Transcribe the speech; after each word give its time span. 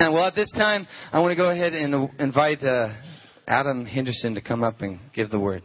And 0.00 0.12
well, 0.12 0.24
at 0.24 0.34
this 0.34 0.50
time, 0.50 0.88
I 1.12 1.20
want 1.20 1.30
to 1.30 1.36
go 1.36 1.50
ahead 1.50 1.72
and 1.72 2.10
invite 2.18 2.64
uh, 2.64 2.92
Adam 3.46 3.86
Henderson 3.86 4.34
to 4.34 4.40
come 4.40 4.64
up 4.64 4.80
and 4.80 4.98
give 5.14 5.30
the 5.30 5.38
word. 5.38 5.62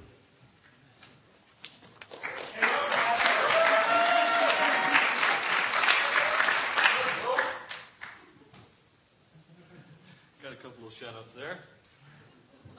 Got 10.43 10.53
a 10.53 10.55
couple 10.61 10.85
of 10.85 10.93
shout 10.99 11.15
outs 11.15 11.31
there. 11.35 11.57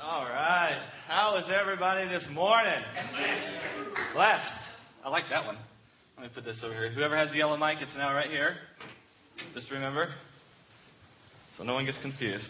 All 0.00 0.22
right. 0.26 0.80
How 1.08 1.36
is 1.36 1.46
everybody 1.52 2.08
this 2.08 2.26
morning? 2.30 2.80
Blessed. 4.14 4.44
I 5.04 5.08
like 5.08 5.24
that 5.30 5.44
one. 5.44 5.58
Let 6.16 6.28
me 6.28 6.32
put 6.32 6.44
this 6.44 6.60
over 6.62 6.74
here. 6.74 6.92
Whoever 6.92 7.16
has 7.16 7.30
the 7.32 7.38
yellow 7.38 7.56
mic, 7.56 7.78
it's 7.80 7.94
now 7.96 8.14
right 8.14 8.30
here. 8.30 8.54
Just 9.52 9.68
remember. 9.72 10.10
So 11.60 11.66
no 11.66 11.74
one 11.74 11.84
gets 11.84 11.98
confused. 12.00 12.48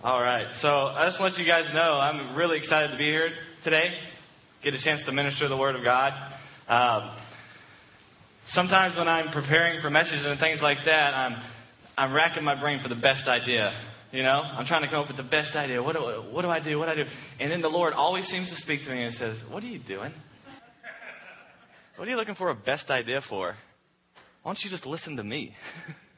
All 0.00 0.22
right. 0.22 0.46
So 0.60 0.68
I 0.68 1.08
just 1.08 1.18
want 1.18 1.36
you 1.38 1.44
guys 1.44 1.64
to 1.66 1.74
know 1.74 1.98
I'm 1.98 2.36
really 2.36 2.56
excited 2.56 2.92
to 2.92 2.96
be 2.96 3.06
here 3.06 3.30
today. 3.64 3.90
Get 4.62 4.74
a 4.74 4.80
chance 4.80 5.00
to 5.06 5.12
minister 5.12 5.48
the 5.48 5.56
Word 5.56 5.74
of 5.74 5.82
God. 5.82 6.12
Um, 6.68 7.16
sometimes 8.50 8.96
when 8.96 9.08
I'm 9.08 9.32
preparing 9.32 9.80
for 9.82 9.90
messages 9.90 10.24
and 10.24 10.38
things 10.38 10.60
like 10.62 10.78
that, 10.84 11.14
I'm 11.14 11.42
I'm 11.98 12.14
racking 12.14 12.44
my 12.44 12.60
brain 12.60 12.80
for 12.80 12.88
the 12.88 12.94
best 12.94 13.26
idea. 13.26 13.72
You 14.12 14.22
know, 14.22 14.40
I'm 14.40 14.66
trying 14.66 14.82
to 14.82 14.88
come 14.88 15.00
up 15.00 15.08
with 15.08 15.16
the 15.16 15.24
best 15.28 15.56
idea. 15.56 15.82
What 15.82 15.96
do, 15.96 16.00
what 16.30 16.42
do 16.42 16.48
I 16.48 16.60
do? 16.60 16.78
What 16.78 16.86
do 16.86 16.92
I 16.92 16.94
do? 16.94 17.10
And 17.40 17.50
then 17.50 17.60
the 17.60 17.68
Lord 17.68 17.92
always 17.92 18.24
seems 18.28 18.50
to 18.50 18.56
speak 18.58 18.84
to 18.84 18.90
me 18.92 19.02
and 19.02 19.16
says, 19.16 19.36
What 19.50 19.64
are 19.64 19.66
you 19.66 19.80
doing? 19.80 20.12
What 21.96 22.06
are 22.06 22.10
you 22.12 22.16
looking 22.16 22.36
for 22.36 22.50
a 22.50 22.54
best 22.54 22.88
idea 22.88 23.20
for? 23.28 23.56
Why 24.44 24.52
don't 24.52 24.60
you 24.62 24.70
just 24.70 24.86
listen 24.86 25.16
to 25.16 25.24
me? 25.24 25.56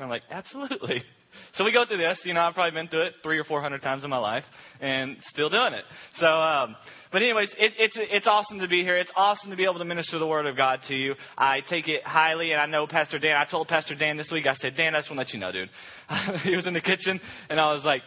and 0.00 0.04
I'm 0.04 0.10
like, 0.10 0.22
Absolutely. 0.30 1.02
So 1.54 1.64
we 1.64 1.72
go 1.72 1.84
through 1.86 1.98
this. 1.98 2.18
You 2.24 2.34
know, 2.34 2.40
I've 2.40 2.54
probably 2.54 2.72
been 2.72 2.88
through 2.88 3.02
it 3.02 3.14
three 3.22 3.38
or 3.38 3.44
four 3.44 3.62
hundred 3.62 3.82
times 3.82 4.02
in 4.02 4.10
my 4.10 4.18
life, 4.18 4.44
and 4.80 5.16
still 5.28 5.48
doing 5.48 5.74
it. 5.74 5.84
So, 6.16 6.26
um, 6.26 6.76
but 7.12 7.22
anyways, 7.22 7.50
it, 7.58 7.72
it's 7.78 7.96
it's 7.96 8.26
awesome 8.26 8.58
to 8.58 8.68
be 8.68 8.82
here. 8.82 8.96
It's 8.96 9.12
awesome 9.14 9.50
to 9.50 9.56
be 9.56 9.64
able 9.64 9.78
to 9.78 9.84
minister 9.84 10.18
the 10.18 10.26
word 10.26 10.46
of 10.46 10.56
God 10.56 10.80
to 10.88 10.94
you. 10.94 11.14
I 11.38 11.60
take 11.68 11.88
it 11.88 12.02
highly, 12.02 12.52
and 12.52 12.60
I 12.60 12.66
know 12.66 12.86
Pastor 12.86 13.18
Dan. 13.18 13.36
I 13.36 13.48
told 13.48 13.68
Pastor 13.68 13.94
Dan 13.94 14.16
this 14.16 14.30
week. 14.32 14.46
I 14.46 14.54
said, 14.54 14.76
Dan, 14.76 14.94
I 14.94 14.98
just 14.98 15.10
want 15.10 15.18
to 15.18 15.24
let 15.24 15.32
you 15.32 15.38
know, 15.40 15.52
dude. 15.52 15.70
he 16.42 16.56
was 16.56 16.66
in 16.66 16.74
the 16.74 16.80
kitchen, 16.80 17.20
and 17.48 17.60
I 17.60 17.72
was 17.72 17.84
like, 17.84 18.02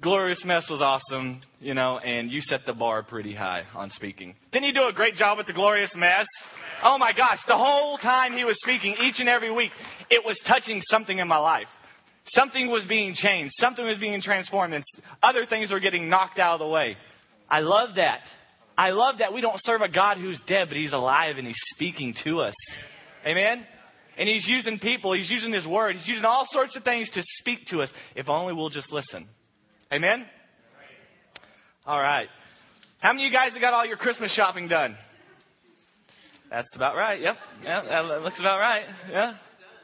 Glorious 0.00 0.42
Mess 0.46 0.66
was 0.70 0.80
awesome, 0.80 1.42
you 1.60 1.74
know, 1.74 1.98
and 1.98 2.30
you 2.30 2.40
set 2.40 2.60
the 2.64 2.72
bar 2.72 3.02
pretty 3.02 3.34
high 3.34 3.64
on 3.74 3.90
speaking. 3.90 4.34
Didn't 4.50 4.68
you 4.68 4.72
do 4.72 4.86
a 4.86 4.94
great 4.94 5.14
job 5.14 5.36
with 5.36 5.46
the 5.46 5.52
Glorious 5.52 5.90
Mess? 5.94 6.26
Oh 6.82 6.98
my 6.98 7.12
gosh, 7.12 7.38
the 7.46 7.56
whole 7.56 7.98
time 7.98 8.32
he 8.32 8.44
was 8.44 8.56
speaking, 8.62 8.96
each 9.02 9.20
and 9.20 9.28
every 9.28 9.50
week, 9.50 9.70
it 10.10 10.24
was 10.24 10.38
touching 10.46 10.80
something 10.84 11.18
in 11.18 11.28
my 11.28 11.38
life. 11.38 11.66
Something 12.28 12.68
was 12.70 12.84
being 12.86 13.14
changed. 13.14 13.52
Something 13.56 13.84
was 13.84 13.98
being 13.98 14.20
transformed. 14.20 14.74
And 14.74 14.84
other 15.22 15.46
things 15.46 15.72
were 15.72 15.80
getting 15.80 16.08
knocked 16.08 16.38
out 16.38 16.54
of 16.54 16.60
the 16.60 16.68
way. 16.68 16.96
I 17.48 17.60
love 17.60 17.96
that. 17.96 18.20
I 18.78 18.90
love 18.90 19.18
that 19.18 19.32
we 19.32 19.40
don't 19.40 19.60
serve 19.64 19.82
a 19.82 19.90
God 19.90 20.18
who's 20.18 20.40
dead, 20.46 20.68
but 20.68 20.76
He's 20.76 20.92
alive 20.92 21.36
and 21.36 21.46
He's 21.46 21.60
speaking 21.74 22.14
to 22.24 22.40
us. 22.40 22.54
Amen? 23.26 23.66
And 24.16 24.28
He's 24.28 24.46
using 24.46 24.78
people, 24.78 25.12
He's 25.12 25.30
using 25.30 25.52
His 25.52 25.66
Word, 25.66 25.96
He's 25.96 26.08
using 26.08 26.24
all 26.24 26.46
sorts 26.50 26.76
of 26.76 26.84
things 26.84 27.10
to 27.10 27.22
speak 27.40 27.66
to 27.66 27.82
us 27.82 27.90
if 28.14 28.28
only 28.28 28.54
we'll 28.54 28.70
just 28.70 28.92
listen. 28.92 29.28
Amen? 29.92 30.26
All 31.84 32.00
right. 32.00 32.28
How 33.00 33.12
many 33.12 33.26
of 33.26 33.32
you 33.32 33.36
guys 33.36 33.52
have 33.52 33.60
got 33.60 33.74
all 33.74 33.84
your 33.84 33.96
Christmas 33.96 34.32
shopping 34.32 34.68
done? 34.68 34.96
That's 36.50 36.74
about 36.74 36.96
right. 36.96 37.20
Yep. 37.20 37.36
Yeah, 37.62 37.82
that 37.82 38.22
looks 38.22 38.40
about 38.40 38.58
right. 38.58 38.84
Yeah. 39.08 39.34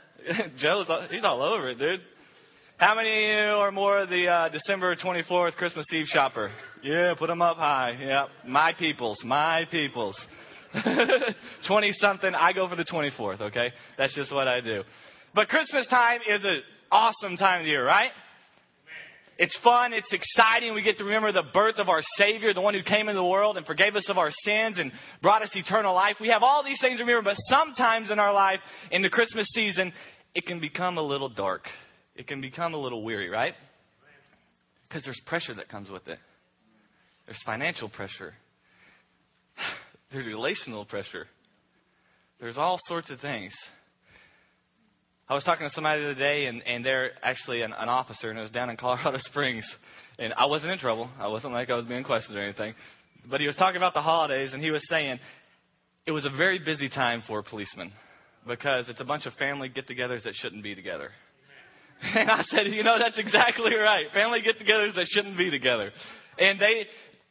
Joe's 0.59 0.89
he's 1.11 1.25
all 1.25 1.43
over 1.43 1.69
it, 1.69 1.79
dude. 1.79 2.01
How 2.79 2.95
many 2.95 3.09
of 3.09 3.31
you 3.31 3.55
are 3.55 3.71
more 3.71 4.01
of 4.01 4.11
the 4.11 4.27
uh, 4.27 4.49
December 4.51 4.97
24th 4.97 5.55
Christmas 5.55 5.87
Eve 5.93 6.05
shopper? 6.07 6.51
Yeah, 6.83 7.15
put 7.19 7.29
them 7.29 7.41
up 7.41 7.57
high. 7.57 7.97
Yep. 7.99 8.29
my 8.49 8.75
peoples, 8.75 9.19
my 9.25 9.65
peoples. 9.71 10.21
20 11.67 11.93
something, 11.93 12.35
I 12.35 12.53
go 12.53 12.69
for 12.69 12.77
the 12.77 12.85
24th, 12.85 13.41
okay? 13.41 13.73
That's 13.97 14.15
just 14.15 14.35
what 14.35 14.47
I 14.47 14.61
do. 14.61 14.83
But 15.35 15.49
Christmas 15.49 15.87
time 15.87 16.21
is 16.29 16.45
an 16.45 16.61
awesome 16.91 17.37
time 17.37 17.63
of 17.63 17.67
year, 17.67 17.87
right? 17.87 18.11
It's 19.39 19.57
fun, 19.63 19.93
it's 19.93 20.13
exciting. 20.13 20.75
We 20.75 20.83
get 20.83 20.99
to 20.99 21.05
remember 21.05 21.31
the 21.31 21.45
birth 21.53 21.79
of 21.79 21.89
our 21.89 22.01
Savior, 22.17 22.55
the 22.55 22.63
one 22.63 22.75
who 22.75 22.83
came 22.83 23.09
into 23.09 23.21
the 23.21 23.25
world 23.25 23.57
and 23.57 23.67
forgave 23.67 23.95
us 23.95 24.09
of 24.09 24.17
our 24.17 24.31
sins 24.45 24.79
and 24.79 24.93
brought 25.21 25.43
us 25.43 25.51
eternal 25.55 25.95
life. 25.95 26.17
We 26.21 26.29
have 26.29 26.43
all 26.43 26.65
these 26.65 26.81
things 26.81 26.99
to 26.99 27.05
remember, 27.05 27.31
but 27.31 27.37
sometimes 27.49 28.11
in 28.11 28.19
our 28.19 28.33
life, 28.33 28.61
in 28.91 29.03
the 29.03 29.11
Christmas 29.11 29.47
season, 29.53 29.93
it 30.35 30.47
can 30.47 30.59
become 30.59 30.97
a 30.97 31.03
little 31.03 31.29
dark 31.29 31.65
it 32.17 32.27
can 32.27 32.41
become 32.41 32.75
a 32.75 32.79
little 32.79 33.05
weary, 33.05 33.29
right? 33.29 33.55
Because 34.89 35.05
there's 35.05 35.21
pressure 35.27 35.55
that 35.55 35.69
comes 35.69 35.91
with 35.91 36.09
it. 36.09 36.19
There's 37.27 37.41
financial 37.45 37.89
pressure. 37.89 38.35
There's 40.13 40.27
relational 40.27 40.85
pressure. 40.85 41.27
There's 42.41 42.57
all 42.57 42.79
sorts 42.87 43.11
of 43.11 43.19
things. 43.21 43.53
I 45.29 45.35
was 45.35 45.43
talking 45.43 45.69
to 45.69 45.75
somebody 45.75 46.03
the 46.03 46.11
other 46.11 46.19
day, 46.19 46.47
and, 46.47 46.63
and 46.63 46.85
they're 46.85 47.11
actually 47.21 47.63
an, 47.63 47.73
an 47.73 47.89
officer, 47.89 48.31
and 48.31 48.39
it 48.39 48.43
was 48.43 48.51
down 48.53 48.71
in 48.71 48.77
Colorado 48.77 49.19
Springs. 49.23 49.65
And 50.19 50.33
I 50.35 50.47
wasn't 50.47 50.73
in 50.73 50.79
trouble. 50.79 51.11
I 51.19 51.27
wasn't 51.27 51.53
like 51.53 51.69
I 51.69 51.75
was 51.75 51.85
being 51.85 52.05
questioned 52.05 52.39
or 52.39 52.43
anything. 52.43 52.75
But 53.29 53.41
he 53.41 53.47
was 53.49 53.57
talking 53.57 53.77
about 53.77 53.93
the 53.93 54.03
holidays, 54.03 54.53
and 54.53 54.63
he 54.63 54.71
was 54.71 54.87
saying 54.89 55.19
it 56.07 56.13
was 56.13 56.27
a 56.27 56.31
very 56.31 56.61
busy 56.61 56.89
time 56.89 57.25
for 57.27 57.43
policemen 57.43 57.93
because 58.47 58.89
it's 58.89 59.01
a 59.01 59.05
bunch 59.05 59.27
of 59.27 59.33
family 59.35 59.69
get 59.69 59.89
togethers 59.89 60.23
that 60.23 60.35
shouldn't 60.35 60.63
be 60.63 60.75
together. 60.75 61.11
And 62.15 62.31
I 62.31 62.43
said, 62.43 62.67
you 62.69 62.83
know, 62.83 62.99
that's 62.99 63.19
exactly 63.19 63.75
right. 63.75 64.05
Family 64.13 64.43
get 64.43 64.59
togethers 64.59 64.95
that 64.97 65.07
shouldn't 65.07 65.39
be 65.39 65.51
together. 65.51 65.91
And 66.39 66.61
they, 66.61 66.85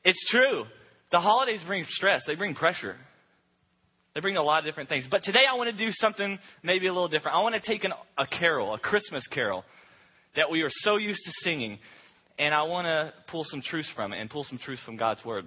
it's 0.03 0.25
true. 0.31 0.63
The 1.11 1.19
holidays 1.19 1.61
bring 1.67 1.85
stress, 1.87 2.23
they 2.25 2.33
bring 2.33 2.55
pressure. 2.55 2.95
They 4.15 4.21
bring 4.21 4.37
a 4.37 4.41
lot 4.41 4.59
of 4.59 4.65
different 4.65 4.87
things. 4.87 5.05
But 5.11 5.23
today 5.23 5.43
I 5.49 5.55
want 5.55 5.69
to 5.69 5.85
do 5.85 5.91
something 5.91 6.39
maybe 6.63 6.87
a 6.87 6.93
little 6.93 7.09
different. 7.09 7.35
I 7.35 7.41
want 7.41 7.55
to 7.55 7.61
take 7.61 7.83
an, 7.83 7.91
a 8.17 8.25
carol, 8.25 8.73
a 8.73 8.79
Christmas 8.79 9.27
carol 9.27 9.65
that 10.37 10.49
we 10.49 10.61
are 10.61 10.69
so 10.69 10.95
used 10.95 11.19
to 11.25 11.31
singing, 11.43 11.77
and 12.39 12.53
I 12.53 12.63
want 12.63 12.85
to 12.85 13.13
pull 13.29 13.43
some 13.45 13.61
truths 13.61 13.91
from 13.93 14.13
it 14.13 14.21
and 14.21 14.29
pull 14.29 14.45
some 14.45 14.57
truths 14.57 14.81
from 14.83 14.95
God's 14.95 15.23
Word. 15.25 15.45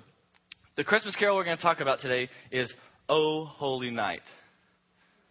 The 0.77 0.85
Christmas 0.85 1.17
carol 1.17 1.37
we're 1.37 1.45
going 1.45 1.57
to 1.57 1.63
talk 1.63 1.81
about 1.81 2.01
today 2.01 2.29
is 2.53 2.73
O 3.09 3.47
Holy 3.47 3.91
Night. 3.91 4.21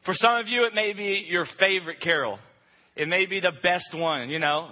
For 0.03 0.15
some 0.15 0.37
of 0.37 0.47
you, 0.47 0.63
it 0.63 0.73
may 0.73 0.93
be 0.93 1.25
your 1.29 1.45
favorite 1.59 2.01
carol. 2.01 2.39
It 2.95 3.07
may 3.07 3.27
be 3.27 3.39
the 3.39 3.53
best 3.61 3.89
one, 3.93 4.29
you 4.29 4.39
know. 4.39 4.71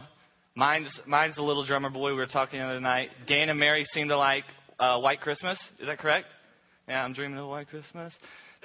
Mine's 0.55 0.89
mine's 1.05 1.35
the 1.35 1.43
little 1.43 1.65
drummer 1.65 1.89
boy 1.91 2.11
we 2.11 2.15
were 2.15 2.25
talking 2.25 2.59
the 2.59 2.65
other 2.65 2.79
night. 2.79 3.09
Dan 3.27 3.49
and 3.49 3.59
Mary 3.59 3.85
seem 3.91 4.07
to 4.07 4.17
like 4.17 4.45
uh, 4.79 4.97
White 4.99 5.21
Christmas. 5.21 5.59
Is 5.79 5.87
that 5.87 5.99
correct? 5.99 6.25
Yeah, 6.87 7.03
I'm 7.03 7.13
dreaming 7.13 7.37
of 7.37 7.47
White 7.47 7.67
Christmas. 7.67 8.13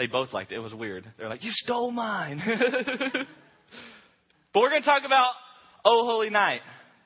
They 0.00 0.06
both 0.06 0.32
liked 0.32 0.50
it. 0.50 0.54
It 0.54 0.60
was 0.60 0.72
weird. 0.72 1.04
They're 1.18 1.28
like, 1.28 1.44
you 1.44 1.50
stole 1.52 1.90
mine. 1.90 2.40
but 2.46 3.26
we're 4.54 4.70
going 4.70 4.80
to 4.80 4.86
talk 4.86 5.02
about 5.04 5.34
Oh 5.84 6.06
Holy 6.06 6.30
Night 6.30 6.62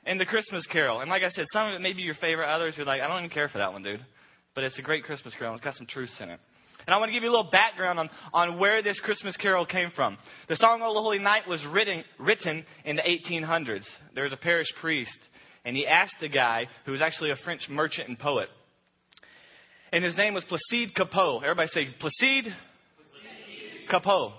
and 0.07 0.21
the 0.21 0.25
Christmas 0.25 0.65
Carol. 0.69 1.01
And 1.01 1.11
like 1.11 1.25
I 1.25 1.29
said, 1.31 1.45
some 1.53 1.67
of 1.67 1.75
it 1.75 1.81
may 1.81 1.93
be 1.93 2.03
your 2.03 2.15
favorite. 2.15 2.47
Others 2.47 2.75
you're 2.77 2.87
like, 2.87 3.01
I 3.01 3.09
don't 3.09 3.19
even 3.19 3.31
care 3.31 3.49
for 3.49 3.59
that 3.59 3.73
one, 3.73 3.83
dude. 3.83 4.07
But 4.55 4.63
it's 4.63 4.79
a 4.79 4.83
great 4.83 5.03
Christmas 5.03 5.35
carol. 5.37 5.55
It's 5.55 5.65
got 5.65 5.75
some 5.75 5.89
truths 5.89 6.15
in 6.21 6.31
it. 6.31 6.39
And 6.87 6.95
I 6.95 6.99
want 6.99 7.09
to 7.09 7.13
give 7.13 7.25
you 7.25 7.31
a 7.31 7.35
little 7.35 7.51
background 7.51 7.99
on, 7.99 8.11
on 8.33 8.61
where 8.61 8.81
this 8.81 9.01
Christmas 9.01 9.37
carol 9.39 9.67
came 9.67 9.91
from. 9.97 10.17
The 10.49 10.55
song 10.55 10.81
O 10.81 10.95
Holy 10.95 11.19
Night 11.19 11.49
was 11.49 11.67
written, 11.73 12.05
written 12.21 12.65
in 12.85 12.95
the 12.95 13.03
1800s. 13.03 13.87
There 14.15 14.23
was 14.23 14.33
a 14.33 14.37
parish 14.37 14.69
priest, 14.81 15.19
and 15.65 15.75
he 15.75 15.85
asked 15.85 16.23
a 16.23 16.29
guy 16.29 16.69
who 16.87 16.93
was 16.93 17.03
actually 17.03 17.33
a 17.33 17.37
French 17.43 17.67
merchant 17.69 18.09
and 18.09 18.17
poet. 18.17 18.47
And 19.93 20.05
his 20.05 20.17
name 20.17 20.35
was 20.35 20.45
Placide 20.45 20.95
Cappeau. 20.95 21.43
Everybody 21.43 21.69
say 21.73 21.89
Placide, 22.01 22.55
Cappeau. 23.89 24.33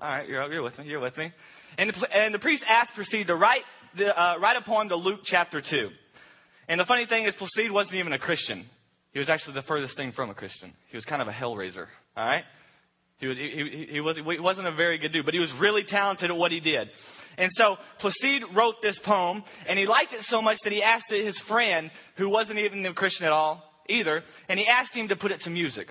All 0.00 0.08
right, 0.08 0.28
you're, 0.28 0.52
you're 0.52 0.62
with 0.62 0.78
me. 0.78 0.86
You're 0.86 1.00
with 1.00 1.16
me. 1.16 1.32
And 1.78 1.90
the, 1.90 2.16
and 2.16 2.34
the 2.34 2.38
priest 2.38 2.64
asked 2.68 2.92
Placide 2.96 3.26
to 3.28 3.36
write, 3.36 3.62
the, 3.96 4.08
uh, 4.08 4.38
write 4.38 4.56
a 4.56 4.62
poem 4.62 4.88
to 4.88 4.96
Luke 4.96 5.20
chapter 5.24 5.60
2. 5.60 5.88
And 6.68 6.80
the 6.80 6.84
funny 6.84 7.06
thing 7.06 7.24
is, 7.24 7.34
Placide 7.34 7.70
wasn't 7.70 7.96
even 7.96 8.12
a 8.12 8.18
Christian. 8.18 8.66
He 9.12 9.18
was 9.18 9.28
actually 9.28 9.54
the 9.54 9.62
furthest 9.62 9.96
thing 9.96 10.12
from 10.12 10.30
a 10.30 10.34
Christian. 10.34 10.72
He 10.90 10.96
was 10.96 11.04
kind 11.04 11.22
of 11.22 11.28
a 11.28 11.32
hellraiser. 11.32 11.86
All 12.16 12.26
right. 12.26 12.44
He, 13.18 13.28
was, 13.28 13.36
he, 13.36 13.86
he, 13.90 14.00
was, 14.00 14.16
he 14.16 14.40
wasn't 14.40 14.66
a 14.66 14.74
very 14.74 14.98
good 14.98 15.12
dude, 15.12 15.24
but 15.24 15.34
he 15.34 15.38
was 15.38 15.52
really 15.60 15.84
talented 15.86 16.30
at 16.30 16.36
what 16.36 16.50
he 16.50 16.58
did. 16.58 16.88
And 17.38 17.50
so 17.52 17.76
Placide 18.00 18.42
wrote 18.56 18.76
this 18.82 18.98
poem, 19.04 19.44
and 19.68 19.78
he 19.78 19.86
liked 19.86 20.12
it 20.12 20.22
so 20.22 20.42
much 20.42 20.58
that 20.64 20.72
he 20.72 20.82
asked 20.82 21.04
his 21.08 21.40
friend, 21.46 21.90
who 22.16 22.28
wasn't 22.28 22.58
even 22.58 22.84
a 22.84 22.92
Christian 22.92 23.26
at 23.26 23.32
all 23.32 23.62
either, 23.88 24.22
and 24.48 24.58
he 24.58 24.66
asked 24.66 24.94
him 24.94 25.08
to 25.08 25.16
put 25.16 25.30
it 25.30 25.40
to 25.42 25.50
music. 25.50 25.88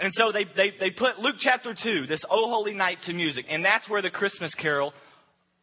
And 0.00 0.12
so 0.14 0.32
they, 0.32 0.44
they, 0.56 0.72
they 0.78 0.90
put 0.90 1.18
Luke 1.18 1.36
chapter 1.38 1.74
2, 1.80 2.06
this 2.06 2.22
O 2.30 2.48
Holy 2.48 2.74
Night, 2.74 2.98
to 3.06 3.12
music. 3.12 3.46
And 3.48 3.64
that's 3.64 3.88
where 3.88 4.02
the 4.02 4.10
Christmas 4.10 4.54
carol, 4.54 4.92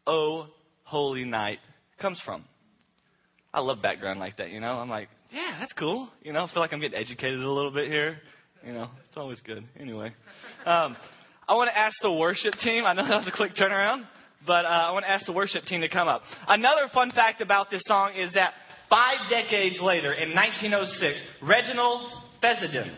O 0.08 0.48
Holy 0.84 1.26
Night, 1.26 1.60
comes 2.02 2.22
from. 2.26 2.46
I 3.54 3.62
love 3.62 3.82
background 3.82 4.20
like 4.20 4.38
that, 4.38 4.52
you 4.52 4.60
know? 4.60 4.74
I'm 4.74 4.90
like, 4.90 5.10
yeah, 5.32 5.58
that's 5.60 5.74
cool. 5.74 6.10
You 6.22 6.34
know, 6.34 6.44
I 6.44 6.54
feel 6.54 6.62
like 6.62 6.74
I'm 6.74 6.80
getting 6.80 7.00
educated 7.00 7.40
a 7.40 7.52
little 7.52 7.72
bit 7.72 7.88
here. 7.90 8.18
You 8.66 8.74
know, 8.74 8.90
it's 9.08 9.18
always 9.18 9.40
good. 9.46 9.64
Anyway, 9.80 10.14
um, 10.66 10.98
I 11.48 11.54
want 11.54 11.70
to 11.70 11.78
ask 11.78 11.96
the 12.02 12.12
worship 12.12 12.54
team. 12.64 12.86
I 12.86 12.94
know 12.94 13.08
that 13.08 13.18
was 13.18 13.28
a 13.28 13.36
quick 13.36 13.56
turnaround. 13.56 14.06
but 14.46 14.66
uh, 14.66 14.70
I 14.70 14.92
want 14.92 15.06
to 15.06 15.12
ask 15.12 15.26
the 15.26 15.34
worship 15.34 15.64
team 15.66 15.82
to 15.82 15.90
come 15.90 16.08
up. 16.08 16.22
Another 16.48 16.88
fun 16.94 17.12
fact 17.12 17.42
about 17.42 17.70
this 17.70 17.82
song 17.86 18.14
is 18.16 18.34
that 18.34 18.54
five 18.90 19.18
decades 19.30 19.80
later, 19.82 20.14
in 20.14 20.36
1906, 20.36 21.22
Reginald 21.42 22.10
Fessenden 22.42 22.92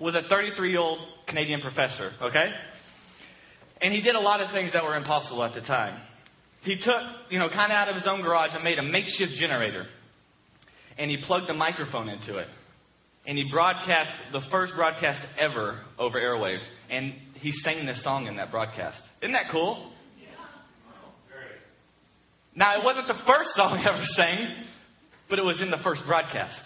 was 0.00 0.14
a 0.14 0.22
33 0.28 0.70
year 0.70 0.80
old 0.80 0.98
Canadian 1.28 1.60
professor, 1.60 2.12
okay? 2.22 2.46
And 3.80 3.92
he 3.92 4.00
did 4.00 4.14
a 4.14 4.20
lot 4.20 4.40
of 4.40 4.50
things 4.52 4.72
that 4.72 4.84
were 4.84 4.96
impossible 4.96 5.42
at 5.42 5.54
the 5.54 5.60
time. 5.60 6.00
He 6.62 6.76
took, 6.76 7.00
you 7.30 7.38
know, 7.38 7.48
kind 7.48 7.72
of 7.72 7.76
out 7.76 7.88
of 7.88 7.94
his 7.94 8.06
own 8.06 8.20
garage 8.20 8.50
and 8.52 8.62
made 8.62 8.78
a 8.78 8.82
makeshift 8.82 9.32
generator. 9.38 9.86
And 10.98 11.10
he 11.10 11.18
plugged 11.26 11.48
a 11.48 11.54
microphone 11.54 12.08
into 12.08 12.38
it. 12.38 12.48
And 13.26 13.38
he 13.38 13.50
broadcast 13.50 14.10
the 14.32 14.40
first 14.50 14.74
broadcast 14.76 15.20
ever 15.38 15.80
over 15.98 16.18
airwaves. 16.18 16.64
And 16.90 17.14
he 17.34 17.52
sang 17.52 17.86
this 17.86 18.02
song 18.02 18.26
in 18.26 18.36
that 18.36 18.50
broadcast. 18.50 19.00
Isn't 19.22 19.32
that 19.32 19.46
cool? 19.50 19.92
Now, 22.54 22.78
it 22.78 22.84
wasn't 22.84 23.06
the 23.06 23.18
first 23.26 23.50
song 23.54 23.78
he 23.78 23.84
ever 23.88 24.02
sang, 24.16 24.64
but 25.30 25.38
it 25.38 25.44
was 25.44 25.62
in 25.62 25.70
the 25.70 25.78
first 25.82 26.02
broadcast. 26.06 26.60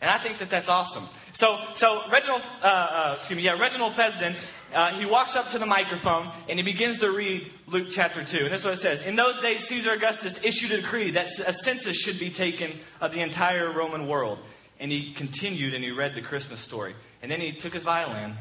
And 0.00 0.10
I 0.10 0.22
think 0.22 0.38
that 0.40 0.48
that's 0.50 0.68
awesome. 0.68 1.08
So, 1.38 1.56
so 1.76 2.00
Reginald, 2.10 2.42
uh, 2.62 2.66
uh, 2.66 3.14
excuse 3.18 3.36
me, 3.36 3.44
yeah, 3.44 3.58
Reginald 3.58 3.96
Fessenden, 3.96 4.36
uh, 4.74 4.98
he 4.98 5.06
walks 5.06 5.32
up 5.34 5.50
to 5.52 5.58
the 5.58 5.66
microphone 5.66 6.30
and 6.48 6.58
he 6.58 6.64
begins 6.64 7.00
to 7.00 7.08
read 7.08 7.42
Luke 7.66 7.88
chapter 7.94 8.24
2. 8.24 8.44
And 8.44 8.52
this 8.52 8.60
is 8.60 8.64
what 8.64 8.74
it 8.74 8.80
says. 8.80 9.00
In 9.06 9.16
those 9.16 9.40
days, 9.40 9.62
Caesar 9.68 9.92
Augustus 9.92 10.34
issued 10.44 10.72
a 10.72 10.82
decree 10.82 11.10
that 11.12 11.26
a 11.46 11.52
census 11.64 11.96
should 12.04 12.18
be 12.20 12.32
taken 12.36 12.78
of 13.00 13.12
the 13.12 13.22
entire 13.22 13.72
Roman 13.72 14.08
world. 14.08 14.38
And 14.78 14.90
he 14.90 15.14
continued 15.16 15.74
and 15.74 15.82
he 15.82 15.90
read 15.90 16.12
the 16.14 16.22
Christmas 16.22 16.64
story. 16.66 16.94
And 17.22 17.30
then 17.30 17.40
he 17.40 17.58
took 17.60 17.72
his 17.72 17.84
violin 17.84 18.36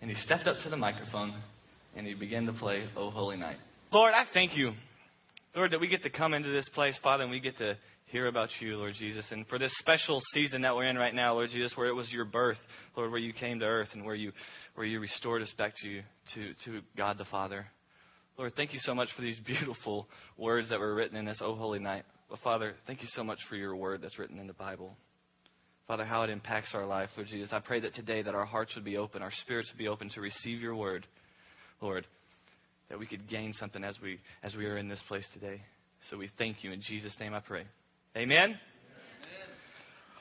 and 0.00 0.10
he 0.10 0.16
stepped 0.16 0.46
up 0.46 0.56
to 0.64 0.68
the 0.68 0.76
microphone 0.76 1.34
and 1.96 2.06
he 2.06 2.14
began 2.14 2.46
to 2.46 2.52
play 2.52 2.88
Oh 2.96 3.10
Holy 3.10 3.36
Night. 3.36 3.56
Lord, 3.92 4.12
I 4.14 4.24
thank 4.32 4.56
you, 4.56 4.72
Lord, 5.54 5.72
that 5.72 5.80
we 5.80 5.88
get 5.88 6.02
to 6.04 6.10
come 6.10 6.34
into 6.34 6.50
this 6.50 6.68
place, 6.68 6.98
Father, 7.02 7.24
and 7.24 7.30
we 7.30 7.40
get 7.40 7.58
to 7.58 7.76
hear 8.10 8.26
about 8.26 8.48
you, 8.60 8.76
Lord 8.76 8.94
Jesus. 8.98 9.24
And 9.30 9.46
for 9.46 9.58
this 9.58 9.72
special 9.78 10.20
season 10.34 10.62
that 10.62 10.74
we're 10.74 10.88
in 10.88 10.96
right 10.96 11.14
now, 11.14 11.34
Lord 11.34 11.50
Jesus, 11.50 11.72
where 11.76 11.88
it 11.88 11.94
was 11.94 12.10
your 12.12 12.24
birth, 12.24 12.58
Lord, 12.96 13.10
where 13.10 13.20
you 13.20 13.32
came 13.32 13.60
to 13.60 13.66
earth 13.66 13.88
and 13.92 14.04
where 14.04 14.14
you, 14.14 14.32
where 14.74 14.86
you 14.86 15.00
restored 15.00 15.42
us 15.42 15.52
back 15.56 15.74
to 15.82 15.88
you, 15.88 16.02
to, 16.34 16.52
to 16.64 16.80
God 16.96 17.18
the 17.18 17.24
Father. 17.26 17.66
Lord, 18.36 18.52
thank 18.56 18.72
you 18.72 18.80
so 18.82 18.94
much 18.94 19.08
for 19.14 19.22
these 19.22 19.38
beautiful 19.46 20.08
words 20.36 20.70
that 20.70 20.80
were 20.80 20.94
written 20.94 21.16
in 21.16 21.24
this 21.24 21.40
Oh 21.40 21.54
Holy 21.54 21.78
Night. 21.78 22.04
But 22.28 22.40
Father, 22.40 22.74
thank 22.86 23.02
you 23.02 23.08
so 23.12 23.22
much 23.22 23.38
for 23.48 23.56
your 23.56 23.76
word 23.76 24.00
that's 24.02 24.18
written 24.18 24.38
in 24.38 24.46
the 24.46 24.54
Bible. 24.54 24.96
Father, 25.86 26.04
how 26.04 26.22
it 26.22 26.30
impacts 26.30 26.70
our 26.74 26.86
life, 26.86 27.10
Lord 27.16 27.28
Jesus. 27.28 27.52
I 27.52 27.58
pray 27.58 27.80
that 27.80 27.94
today 27.94 28.22
that 28.22 28.34
our 28.34 28.44
hearts 28.44 28.74
would 28.76 28.84
be 28.84 28.96
open, 28.96 29.22
our 29.22 29.32
spirits 29.42 29.70
would 29.72 29.78
be 29.78 29.88
open 29.88 30.08
to 30.10 30.20
receive 30.20 30.60
your 30.60 30.76
word, 30.76 31.06
Lord, 31.80 32.06
that 32.88 32.98
we 32.98 33.06
could 33.06 33.28
gain 33.28 33.52
something 33.54 33.82
as 33.82 33.96
we 34.00 34.20
as 34.44 34.54
we 34.54 34.66
are 34.66 34.78
in 34.78 34.88
this 34.88 35.00
place 35.08 35.26
today. 35.34 35.62
So 36.08 36.16
we 36.16 36.30
thank 36.38 36.62
you 36.62 36.70
in 36.70 36.80
Jesus' 36.80 37.16
name 37.18 37.34
I 37.34 37.40
pray. 37.40 37.64
Amen? 38.16 38.58